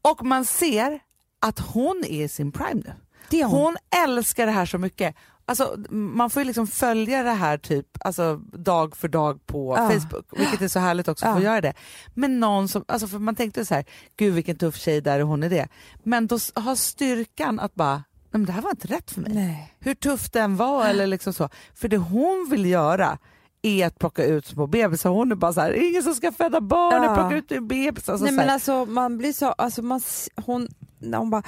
[0.02, 1.00] Och man ser
[1.40, 2.82] att hon är i sin prime
[3.30, 3.42] nu.
[3.42, 3.50] hon.
[3.52, 5.14] Hon älskar det här så mycket.
[5.48, 9.90] Alltså, man får ju liksom följa det här typ alltså, dag för dag på Ja.
[9.90, 11.44] Facebook, vilket är så härligt också att få Ja.
[11.44, 11.74] göra det.
[12.14, 13.84] Men någon som, alltså för man tänkte så här,
[14.16, 15.68] gud vilken tuff tjej där och hon är det.
[16.02, 19.32] Men då har styrkan att bara, nej men det här var inte rätt för mig.
[19.34, 19.74] Nej.
[19.80, 21.48] Hur tuff den var eller liksom så.
[21.74, 23.18] För det hon vill göra
[23.62, 25.10] är att plocka ut små bebisar.
[25.10, 27.14] Hon är bara så här, ingen som ska föda barn, Ja.
[27.14, 28.08] plocka ut en bebis.
[28.08, 30.00] Alltså Nej men alltså man blir så, alltså man,
[30.46, 30.68] hon,
[31.14, 31.42] hon bara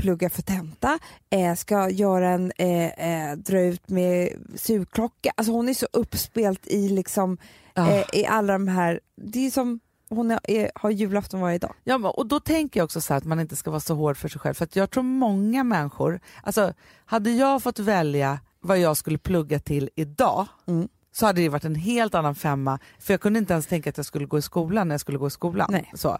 [0.00, 0.98] pluggar för tenta,
[1.30, 2.86] eh, ska göra en, eh,
[3.30, 7.38] eh, dra ut med sugklocka, alltså hon är så uppspelt i liksom,
[7.74, 7.90] Ja.
[7.90, 11.74] eh, i alla de här, det är som hon är, är, har julafton varje dag.
[11.84, 14.28] Ja, och då tänker jag också så att man inte ska vara så hård för
[14.28, 14.54] sig själv.
[14.54, 16.72] För jag tror många människor, alltså
[17.04, 20.88] hade jag fått välja vad jag skulle plugga till idag Mm.
[21.12, 22.78] Så hade det varit en helt annan femma.
[22.98, 25.18] För jag kunde inte ens tänka att jag skulle gå i skolan när jag skulle
[25.18, 25.68] gå i skolan.
[25.72, 25.92] Nej.
[25.94, 26.18] Så.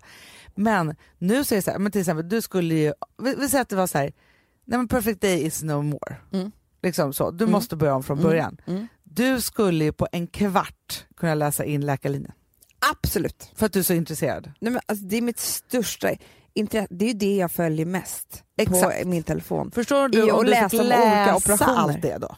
[0.55, 3.49] Men nu så är det så här, men till exempel du skulle ju, vi, vi
[3.49, 4.13] säger att det var så här,
[4.65, 6.17] nej men perfect day is no more.
[6.33, 6.53] Mm.
[6.83, 7.31] Liksom så.
[7.31, 7.53] Du Mm.
[7.53, 8.29] måste börja om från Mm.
[8.31, 8.57] början.
[8.67, 8.87] Mm.
[9.05, 12.33] Du skulle ju på en kvart kunna läsa in Läkarlinjen.
[12.93, 13.51] Absolut.
[13.55, 14.53] För att du är så intresserad.
[14.61, 16.11] Nej, men alltså, det är mitt största
[16.55, 16.87] intresse.
[16.91, 19.03] Det är ju det jag följer mest Exakt.
[19.03, 19.71] på min telefon.
[19.71, 21.79] Förstår I du att om du läsa fick om olika läsa operationer.
[21.79, 22.37] allt det då?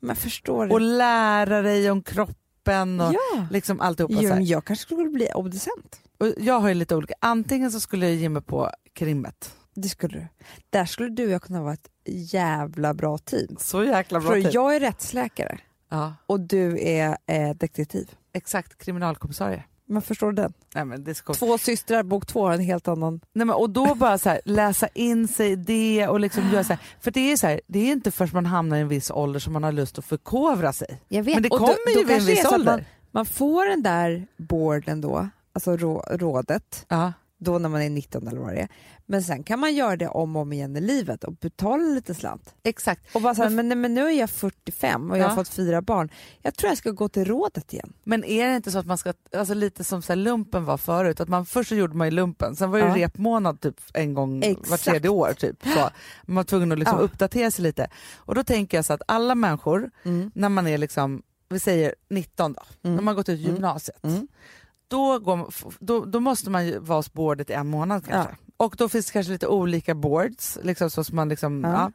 [0.00, 0.72] Men förstår du?
[0.72, 3.46] Och lära dig om kroppen och ja.
[3.50, 4.14] liksom alltihopa.
[4.16, 4.40] Jo, så här.
[4.40, 6.00] jag kanske skulle bli obducent.
[6.18, 7.14] Och jag har ju lite olika.
[7.20, 9.56] Antingen så skulle jag ge mig på krimmet.
[9.74, 10.26] Det skulle du.
[10.70, 13.56] Där skulle du och jag kunna vara ett jävla bra team.
[13.58, 14.50] Så jäkla bra För tid.
[14.52, 18.10] jag är rättsläkare Ja, och du är eh, detektiv.
[18.32, 18.84] exakt.
[18.84, 19.64] Kriminalkommissarie.
[19.90, 20.52] Men förstår du den?
[20.74, 21.38] Nej, men det coolt.
[21.38, 23.20] Två systrar, bok två har en helt annan...
[23.32, 26.64] Nej, men, och då bara så här, läsa in sig i det och liksom göra
[26.64, 26.82] så här.
[27.00, 29.40] För det är så här, det är inte först man hamnar i en viss ålder
[29.40, 31.00] som man har lust att förkovra sig.
[31.08, 31.34] Jag vet.
[31.34, 32.72] Men det Och kommer då ju vid en viss ålder.
[32.72, 37.12] Man, man får den där boarden då, alltså rå, rådet, Ja.
[37.40, 38.68] Då när man är 19 eller vad det är.
[39.06, 42.14] Men sen kan man göra det om och om igen i livet och betala lite
[42.14, 42.54] slant.
[42.62, 43.14] Exakt.
[43.14, 45.34] Och bara så här, men, nej, men nu är jag 45 och jag har Ja.
[45.34, 46.10] fått fyra barn.
[46.42, 47.92] Jag tror jag ska gå till rådet igen.
[48.04, 51.20] Men är det inte så att man ska, alltså lite som så lumpen var förut,
[51.20, 53.06] att man först så gjorde man ju lumpen, sen var det Ja.
[53.06, 54.84] repmånad typ en gång var Exakt.
[54.84, 55.32] tredje år.
[55.32, 55.90] Typ, så.
[56.26, 57.04] Man var tvungen att liksom Ja.
[57.04, 57.90] uppdatera sig lite.
[58.16, 59.90] Och då tänker jag så att alla människor,
[60.34, 62.96] när man är liksom, vi säger 19 då, Mm.
[62.96, 63.52] när man gått ut Mm.
[63.54, 64.28] gymnasiet, Mm.
[64.90, 68.36] Då, går, då, då måste man ju vara hos boardet i en månad kanske.
[68.56, 71.70] Och då finns det kanske lite olika boards, liksom, så som man liksom, Ja.
[71.70, 71.90] ja.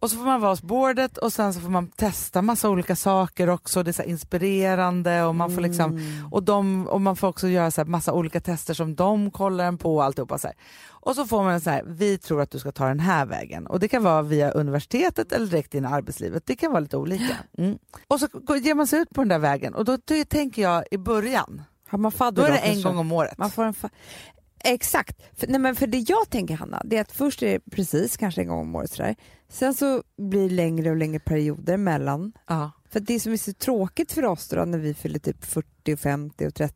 [0.00, 2.96] Och så får man vara hos boardet och sen så får man testa massa olika
[2.96, 6.32] saker också, det är så inspirerande och man får liksom Mm.
[6.32, 9.78] och, de, och man får också göra så massa olika tester som de kollar en
[9.78, 10.38] på och alltihopa.
[10.38, 10.56] Så här.
[10.88, 13.66] Och så får man så här, vi tror att du ska ta den här vägen.
[13.66, 16.42] Och det kan vara via universitetet eller direkt in i arbetslivet.
[16.46, 17.36] Det kan vara lite olika.
[17.58, 17.78] Mm.
[18.08, 18.28] Och så
[18.62, 21.98] ger man sig ut på den där vägen och då tänker jag i början, Har
[21.98, 23.38] man fadder då är det en gång om året.
[23.38, 23.74] Man får en
[24.64, 25.22] Exakt.
[25.36, 28.16] För, nej men för det jag tänker Hanna, det är att först är det precis
[28.16, 29.16] kanske en gång om året sådär.
[29.48, 32.32] Sen så blir det längre och längre perioder mellan.
[32.46, 32.70] Ja.
[32.90, 36.00] För det som är så tråkigt för oss då, när vi fyller typ 40, och
[36.00, 36.74] 50 och 30,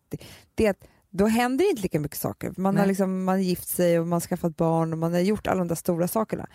[0.54, 2.52] det är att då händer inte lika mycket saker.
[2.56, 2.88] Man har Nej.
[2.88, 5.58] liksom, man har gift sig och man har skaffat barn och man har gjort alla
[5.58, 6.46] de där stora sakerna.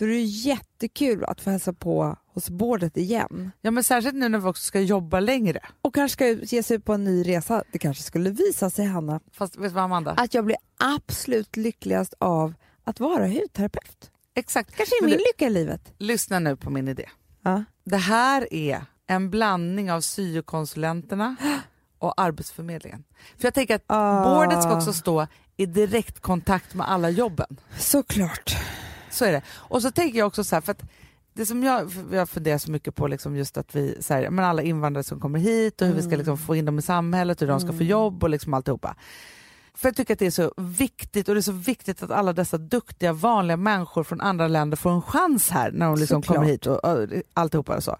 [0.00, 3.50] Då är det jättekul att få hälsa på hos bordet igen.
[3.60, 5.60] ja men särskilt nu när vi också ska jobba längre.
[5.82, 6.26] Och kanske ska
[6.56, 7.64] ge sig ut på en ny resa.
[7.72, 10.10] Det kanske skulle visa sig Hanna, Fast vet du vad Amanda?
[10.10, 14.10] att jag blir absolut lyckligast av att vara hudterapeut.
[14.34, 14.76] Exakt.
[14.76, 15.92] Kanske är Men min du, lycka i livet.
[15.98, 17.08] lyssna nu på min idé.
[17.42, 17.64] Ja.
[17.84, 21.36] Det här är en blandning av syokonsulenterna
[21.98, 23.04] och Arbetsförmedlingen.
[23.38, 24.24] För jag tänker att Ah.
[24.24, 25.26] boardet ska också stå
[25.56, 27.60] i direktkontakt med alla jobben.
[27.78, 28.56] Såklart.
[29.10, 29.42] Så är det.
[29.50, 30.82] Och så tänker jag också så här, för att
[31.34, 34.44] det som jag, jag funderar så mycket på liksom just att vi, så här, men
[34.44, 37.42] alla invandrare som kommer hit och hur vi ska liksom få in dem i samhället,
[37.42, 38.96] hur de ska få jobb och liksom alltihopa.
[39.74, 42.32] För jag tycker att det är så viktigt och det är så viktigt att alla
[42.32, 46.36] dessa duktiga vanliga människor från andra länder får en chans här när de liksom Såklart.
[46.36, 47.96] kommer hit och, och alltihopa och så.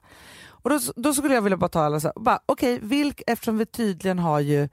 [0.49, 3.59] Och då, då skulle jag vilja bara ta alla så här, bara, okej, vilk, eftersom
[3.59, 4.69] vi tydligen har ju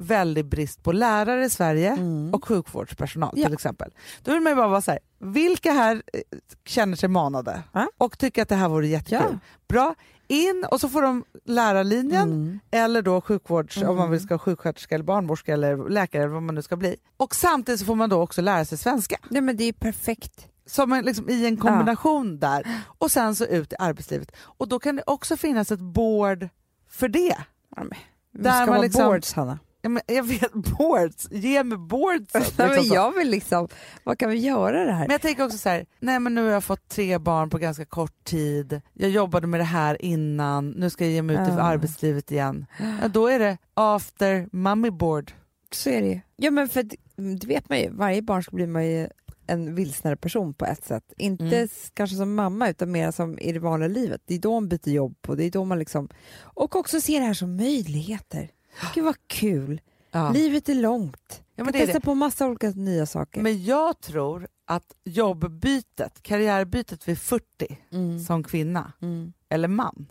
[0.00, 2.34] väldig brist på lärare i Sverige Mm.
[2.34, 3.44] och sjukvårdspersonal Ja.
[3.44, 3.90] till exempel.
[4.22, 6.20] Då vill man ju bara vara så här, vilka här eh,
[6.66, 7.88] känner sig manade Ja.
[7.98, 9.26] och tycker att det här vore jättekul?
[9.32, 9.38] Ja.
[9.68, 9.94] Bra,
[10.28, 12.60] in och så får de lärarlinjen Mm.
[12.70, 14.10] eller då sjukvårds, om man Mm.
[14.10, 16.96] vill ska vara sjuksköterska eller barnmorska eller läkare eller vad man nu ska bli.
[17.16, 19.16] Och samtidigt så får man då också lära sig svenska.
[19.28, 20.48] Nej men det är perfekt.
[20.66, 22.66] Som en, liksom, i en kombination där
[22.98, 24.36] och sen så ut i arbetslivet.
[24.40, 26.48] Och då kan det också finnas ett board
[26.90, 27.36] för det.
[27.76, 27.98] Ja, men,
[28.42, 29.58] Där ska man liksom- boards Hanna.
[29.84, 32.34] Ja, men jag vet, boards, ge mig boards.
[32.34, 33.68] Liksom men jag vill liksom,
[34.04, 35.00] vad kan vi göra det här?
[35.06, 37.58] Men jag tänker också så här, nej men nu har jag fått tre barn på
[37.58, 38.80] ganska kort tid.
[38.92, 41.60] Jag jobbade med det här innan, nu ska jag ge mig ut i Ja.
[41.62, 42.66] arbetslivet igen.
[43.02, 45.32] Ja, då är det after mummy board.
[45.72, 46.20] Så är det ju.
[46.36, 46.94] Ja men för att,
[47.40, 49.08] det vet man ju, varje barn blir man ju
[49.46, 51.12] en vilsnare person på ett sätt.
[51.16, 51.68] Inte Mm.
[51.94, 54.20] kanske som mamma utan mer som i det vanliga livet.
[54.26, 56.08] Det är då man byter jobb och det är då man liksom...
[56.42, 58.50] Och också ser det här som möjligheter.
[58.94, 59.80] Gud vad kul.
[60.10, 60.30] Ja.
[60.30, 61.42] Livet är långt.
[61.54, 63.40] Ja, men man det på massa olika nya saker.
[63.40, 68.20] Men jag tror att jobbbytet, karriärbytet vid 40 Mm.
[68.24, 69.32] som kvinna Mm.
[69.48, 70.06] eller man.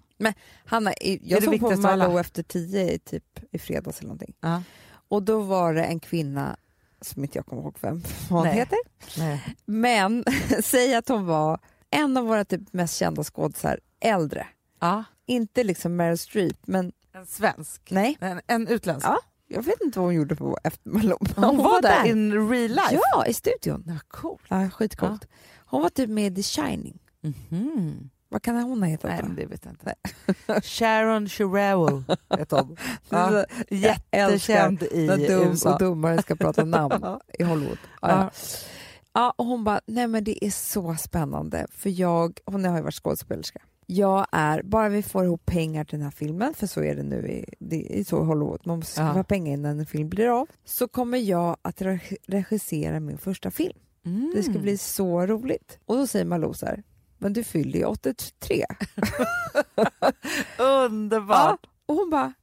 [0.66, 1.76] Hanna, Det är jag såg på.
[1.76, 4.34] Malou efter tio i typ i fredags eller någonting.
[4.40, 4.64] Ja.
[5.10, 6.56] Och då var det en kvinna
[7.02, 8.56] som inte jag kommer ihåg vem hon Nej.
[8.56, 8.78] heter.
[9.18, 9.56] Nej.
[9.66, 10.26] Men
[10.64, 11.60] säg att hon var
[11.90, 14.48] en av våra typ mest kända skådisar, äldre.
[14.80, 15.04] Ja.
[15.26, 17.82] Inte liksom Meryl Streep, men En svensk.
[17.92, 18.18] nej.
[18.22, 19.08] En, en utländsk.
[19.08, 21.18] Ja, Jag vet inte vad hon gjorde på efter Malou.
[21.36, 23.00] men Hon, var där in real life.
[23.14, 23.84] Ja, i studion.
[23.88, 24.40] Ja, cool.
[24.48, 25.28] Ja, skitcoolt.
[25.66, 27.00] Hon var typ med i The Shining.
[27.22, 28.10] Mhm.
[28.30, 29.96] Vad kan hon ha hetat Nej, men det vet jag inte.
[30.68, 32.04] Sharon Sherrill
[32.38, 32.78] heter hon.
[33.10, 33.46] Ja.
[33.70, 35.74] Jättekänd i När dum USA.
[35.74, 37.78] och dummare ska prata namn i Hollywood.
[38.02, 38.32] Ja, ja.
[39.14, 42.84] Ja, och hon bara, nej men det är så spännande för jag, hon har ju
[42.84, 43.60] varit skådespelerska.
[43.94, 47.04] Jag är, bara vi får ihop pengar till den här filmen, för så är det
[47.04, 49.08] nu i, det är så Hollywood, man måste Ja.
[49.08, 53.52] skaffa pengar innan en film blir av, så kommer jag att re- regissera min första
[53.52, 53.78] film.
[54.06, 54.32] Mm.
[54.36, 55.80] Det ska bli så roligt.
[55.86, 56.84] Och då säger Malou så här,
[57.18, 58.66] men du fyller ju 83.
[60.58, 61.60] Underbart!
[61.64, 62.34] Ja, och hon bara,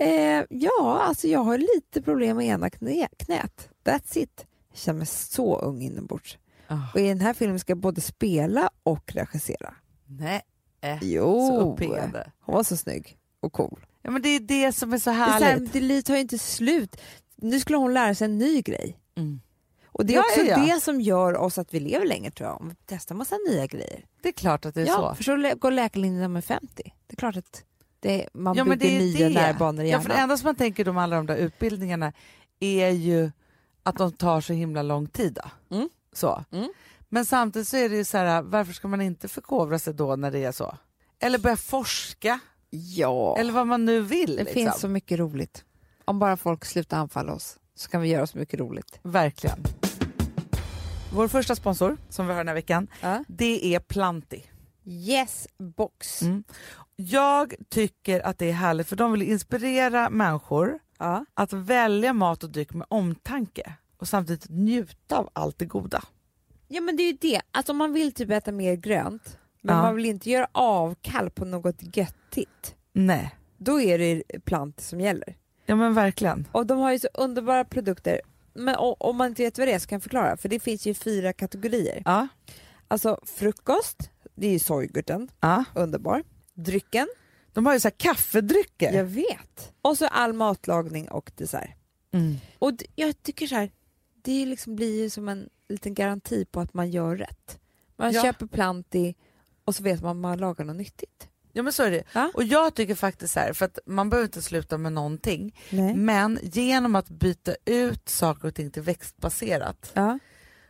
[0.00, 3.68] eh, ja, alltså jag har lite problem med ena knä, knät.
[3.84, 4.46] That's it.
[4.70, 6.38] Jag känner mig så ung inombords.
[6.68, 6.78] Ah.
[6.94, 9.74] Och i den här filmen ska jag både spela och regissera.
[10.06, 10.42] Nej,
[10.80, 12.30] så Jo, uppiggande.
[12.40, 13.86] hon var så snygg och cool.
[14.02, 15.72] Ja, men det är det som är så Det, är så här, härligt.
[15.72, 16.96] det tar ju inte slut.
[17.36, 18.98] Nu skulle hon lära sig en ny grej.
[19.16, 19.40] Mm.
[19.86, 22.48] Och det är Ja, också ja, det som gör oss att vi lever längre tror
[22.48, 22.60] jag.
[22.60, 24.04] Om vi testar massa nya grejer.
[24.22, 25.14] Det är klart att det är ja, så.
[25.14, 26.68] för så går läkarlinjen när man är 50.
[27.06, 27.64] Det är klart att
[28.00, 29.34] det, man Ja, bygger det är nya det.
[29.34, 30.22] nervbanor i Ja, för det hjärnan.
[30.22, 32.12] enda som man tänker om alla de där utbildningarna
[32.60, 33.30] är ju
[33.82, 35.38] att de tar så himla lång tid.
[35.68, 35.76] Då.
[35.76, 35.88] Mm.
[36.12, 36.44] Så.
[36.52, 36.68] Mm.
[37.16, 40.16] Men samtidigt så är det ju så här, varför ska man inte förkovra sig då
[40.16, 40.76] när det är så?
[41.20, 42.38] Eller börja forska,
[42.70, 44.26] Ja, eller vad man nu vill.
[44.36, 44.54] det liksom.
[44.54, 45.64] finns så mycket roligt.
[46.04, 48.98] Om bara folk slutar anfalla oss så kan vi göra så mycket roligt.
[49.02, 49.58] Verkligen.
[51.14, 53.24] Vår första sponsor som vi har den här veckan, Ja.
[53.28, 54.44] det är Planti.
[54.84, 56.22] Yes box.
[56.22, 56.44] Mm.
[56.96, 61.24] Jag tycker att det är härligt för de vill inspirera människor Ja.
[61.34, 66.02] att välja mat och dryck med omtanke och samtidigt njuta av allt det goda.
[66.68, 69.82] Ja men det är ju det, alltså man vill typ äta mer grönt men Ja.
[69.82, 72.74] man vill inte göra avkall på något göttigt.
[72.92, 75.36] Nej, Då är det plant som gäller.
[75.66, 76.48] ja men verkligen.
[76.52, 78.20] Och de har ju så underbara produkter.
[78.54, 80.36] Men om man inte vet vad det är så kan jag förklara.
[80.36, 82.02] För det finns ju fyra kategorier.
[82.04, 82.28] Ja,
[82.88, 85.64] Alltså frukost, det är ju sojgurten, ja.
[85.74, 86.22] underbar.
[86.54, 87.08] Drycken,
[87.52, 88.92] De har ju så kaffedrycker.
[88.92, 89.72] jag vet.
[89.82, 91.70] Och så all matlagning och dessert.
[92.12, 92.34] Mm.
[92.58, 93.70] Och jag tycker så här,
[94.22, 97.58] det liksom blir ju som en liten garanti på att man gör rätt.
[97.96, 98.22] Man Ja.
[98.22, 99.14] köper planti
[99.64, 101.28] och så vet man att man lagar något nyttigt.
[101.52, 102.02] Ja men så är det.
[102.12, 102.30] Ja.
[102.34, 105.94] Och jag tycker faktiskt så här, för att man behöver inte sluta med någonting, Nej.
[105.96, 110.18] men genom att byta ut saker och ting till växtbaserat Ja.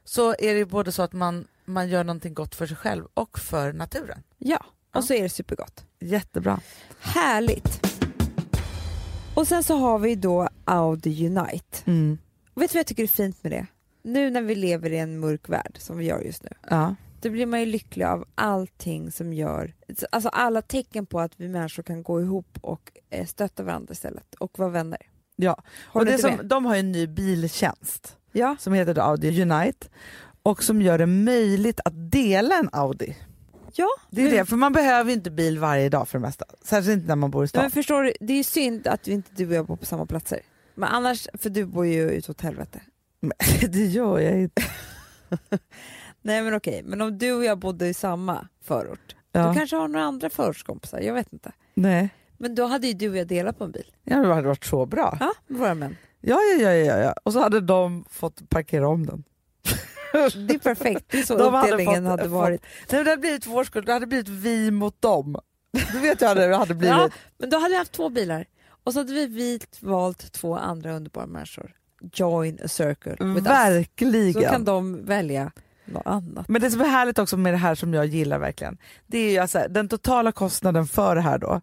[0.05, 3.05] så är det ju både så att man, man gör någonting gott för sig själv
[3.15, 4.23] och för naturen.
[4.39, 4.99] ja, Ja.
[4.99, 5.85] och så är det supergott.
[6.01, 6.61] Jättebra.
[7.01, 7.87] Härligt!
[9.35, 11.79] Och sen så har vi då Audi Unite.
[11.85, 12.19] Mm.
[12.55, 13.67] Vet du vad jag tycker är fint med det?
[14.07, 16.51] Nu när vi lever i en mörk värld som vi gör just nu.
[16.71, 16.95] Ja.
[17.21, 19.75] Då blir man ju lycklig av allting som gör,
[20.13, 24.35] alltså alla tecken på att vi människor kan gå ihop och eh, stötta varandra istället
[24.35, 24.99] och vara vänner.
[25.37, 25.63] ja.
[25.87, 26.47] Och det som, med?
[26.47, 28.57] de har ju en ny biltjänst Ja.
[28.59, 29.87] som heter Audi Unite
[30.43, 33.17] och som gör det möjligt att dela en Audi.
[33.75, 36.23] Ja, Det är men, det, för man behöver ju inte bil varje dag för det
[36.23, 36.45] mesta.
[36.63, 37.63] Särskilt inte när man bor i stan.
[37.63, 39.87] men förstår du, det är ju synd att vi inte du och jag bor på
[39.87, 40.41] samma platser.
[40.75, 42.81] Men annars, för du bor ju utåt helvete.
[43.69, 44.63] det gör jag inte.
[46.23, 49.49] Nej men okej, men om du och jag bodde i samma förort, Ja.
[49.49, 51.53] du kanske har några andra förortskompisar, jag vet inte.
[51.75, 52.09] Nej,
[52.39, 53.93] Men då hade ju du och jag delat på en bil.
[54.05, 55.17] ja, det hade varit så bra.
[55.21, 55.97] Ja, med våra män.
[56.21, 57.15] Ja, ja, ja, ja, ja.
[57.23, 59.25] Och så hade de fått parkera om den.
[60.49, 62.63] Det är perfekt, det är så De hade uppdelningen fått- hade varit.
[62.93, 65.37] Nej, det hade blivit vår det hade blivit vi mot dem.
[65.93, 66.97] Du vet ju hur det hade blivit.
[66.97, 68.47] Ja, men då hade vi haft två bilar
[68.85, 71.73] och så hade vi valt två andra underbara människor.
[72.13, 73.47] Join a circle with us.
[73.47, 74.33] Verkligen.
[74.33, 75.53] Så kan de välja
[75.85, 76.49] något annat.
[76.49, 79.31] Men det som är härligt också med det här som jag gillar verkligen, det är
[79.31, 81.61] ju alltså, den totala kostnaden för det här då,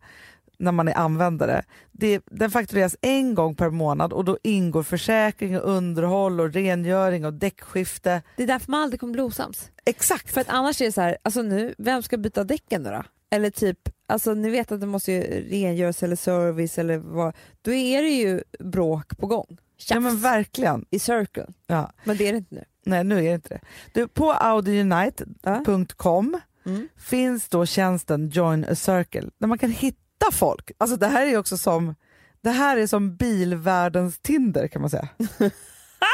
[0.57, 5.59] när man är användare, det, den faktureras en gång per månad och då ingår försäkring,
[5.59, 8.21] och underhåll, och rengöring och däckskifte.
[8.37, 9.71] Det är därför man aldrig kommer bli osams.
[9.85, 10.33] Exakt!
[10.33, 13.03] För att annars är det så här, alltså nu, vem ska byta däcken nu då?
[13.29, 17.73] Eller typ, alltså ni vet att det måste ju rengöras eller service eller vad, då
[17.73, 19.57] är det ju bråk på gång.
[19.83, 20.85] Tjafs ja men verkligen.
[20.89, 21.47] i circle.
[21.67, 21.91] Ja.
[22.03, 22.63] Men det är det inte nu.
[22.85, 23.59] Nej nu är det inte det.
[23.93, 26.87] Du, på audiunite.com Mm.
[26.97, 30.71] finns då tjänsten Join a Circle där man kan hitta folk.
[30.77, 31.95] Alltså det här är också som,
[32.41, 35.07] det här är som bilvärldens Tinder kan man säga.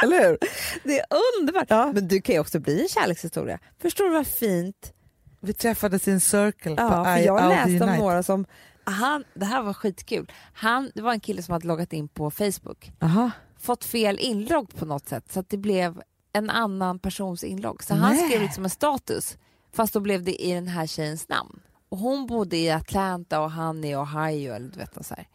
[0.04, 0.38] Eller hur?
[0.84, 1.06] Det är
[1.40, 1.66] underbart!
[1.70, 1.92] Ja.
[1.94, 3.60] Men du kan ju också bli en kärlekshistoria.
[3.82, 4.94] Förstår du vad fint?
[5.42, 8.46] Vi träffades i en circle Ja, på I- jag läste om några som,
[8.84, 12.32] han, det här var skitkul, han, det var en kille som hade loggat in på
[12.32, 13.32] Facebook, Aha.
[13.60, 16.02] Fått fel inlogg på något sätt så att det blev
[16.34, 17.84] en annan persons inlogg.
[17.84, 18.28] Så han Nej.
[18.30, 19.38] skrev liksom en status
[19.72, 21.60] fast då blev det i den här tjejens namn.
[21.90, 25.28] Och hon bodde i Atlanta och han i Ohio eller du vet så här.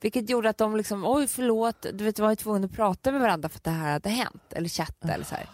[0.00, 3.20] Vilket gjorde att de liksom, oj förlåt, du vet, var ju tvungna att prata med
[3.20, 4.42] varandra för att det här hade hänt.
[4.52, 5.46] Eller chatta eller så här.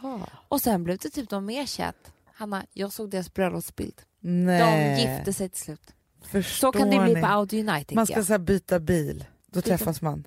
[0.49, 2.12] Och sen blev det typ någon mer chatt.
[2.35, 4.03] Hanna, jag såg deras bröllopsbild.
[4.20, 5.01] De Nej.
[5.16, 5.93] gifte sig till slut.
[6.31, 7.20] Förstår Så kan det bli ni?
[7.20, 10.27] på Audi Unite tycker Man ska så här byta bil, då Byta- träffas man.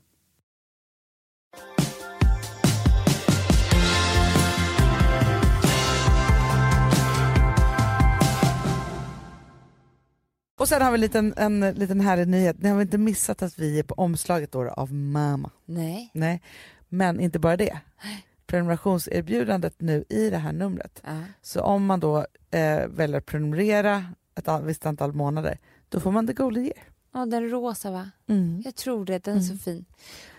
[10.61, 12.55] Och sen har vi en liten, en liten härlig nyhet.
[12.59, 15.51] Ni har väl inte missat att vi är på omslaget då, av Mama?
[15.65, 16.11] Nej.
[16.13, 16.41] Nej,
[16.89, 17.79] men inte bara det.
[18.47, 21.01] Prenumerationserbjudandet nu i det här numret.
[21.05, 21.17] Ja.
[21.41, 22.17] Så om man då
[22.51, 24.05] eh, väljer att prenumerera
[24.35, 25.57] ett visst antal månader,
[25.89, 26.83] då får man The Golden Year.
[27.13, 28.11] Ja, den rosa va?
[28.27, 28.61] Mm.
[28.65, 29.85] Jag tror det, den är så fin.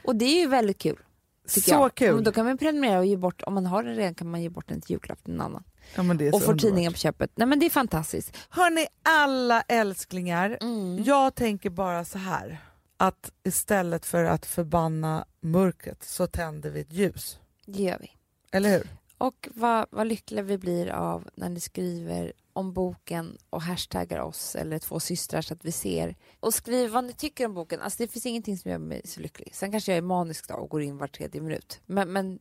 [0.04, 0.98] Och det är ju väldigt kul.
[1.46, 1.94] Så jag.
[1.94, 2.14] kul.
[2.14, 4.42] Men då kan man prenumerera och ge bort, om man har den redan kan man
[4.42, 5.64] ge bort den till julklapp till någon annan.
[5.94, 6.60] Ja, Och får underbart.
[6.60, 7.30] tidningen på köpet.
[7.34, 8.36] Nej men det är fantastiskt.
[8.50, 11.02] Hörni alla älsklingar, Mm.
[11.04, 12.58] jag tänker bara så här
[12.96, 17.38] att istället för att förbanna mörkret så tänder vi ett ljus.
[17.66, 18.10] Det gör vi.
[18.52, 18.88] Eller hur?
[19.18, 24.54] Och vad, vad lyckliga vi blir av när ni skriver om boken och hashtaggar oss
[24.56, 26.16] eller två systrar så att vi ser.
[26.40, 27.80] Och skriv vad ni tycker om boken.
[27.80, 29.50] Alltså det finns ingenting som gör mig så lycklig.
[29.54, 31.80] Sen kanske jag är manisk då och går in var tredje minut.
[31.86, 32.38] Men, men,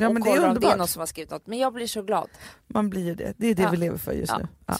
[0.00, 1.46] Ja, och men det är kollar om det är någon som har skrivit något.
[1.46, 2.28] Men jag blir så glad.
[2.66, 3.34] Man blir ju det.
[3.36, 3.70] Det är det Ja.
[3.70, 4.48] vi lever för just Ja, nu.
[4.66, 4.74] Ja.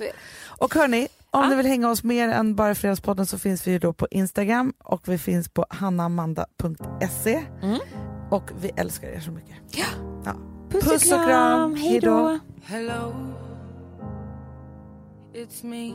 [0.47, 1.49] Och hörni, om Ja.
[1.49, 4.73] ni vill hänga oss mer än bara Fredagspodden så finns vi ju då på Instagram
[4.79, 7.79] och vi finns på hannaamanda.se Mm.
[8.31, 9.55] och vi älskar er så mycket.
[10.71, 11.75] Puss, Puss och kram.
[11.75, 12.39] Hej då.
[12.65, 13.15] Hello,
[15.35, 15.93] it's me.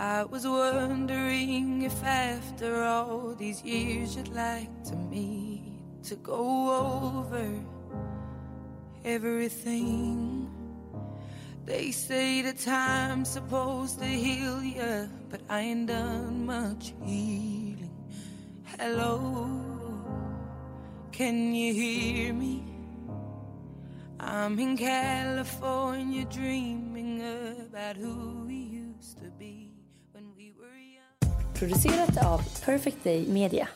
[0.00, 5.67] I was wondering if after all these years you'd like to meet
[6.04, 7.46] to go over
[9.04, 10.50] everything.
[11.64, 17.90] They say the time's supposed to heal you, but I ain't done much healing.
[18.78, 19.50] Hello,
[21.12, 22.62] can you hear me?
[24.20, 27.22] I'm in California dreaming
[27.66, 29.72] about who we used to be
[30.12, 31.32] when we were young.
[31.54, 33.68] Producerat av Perfect Day Media.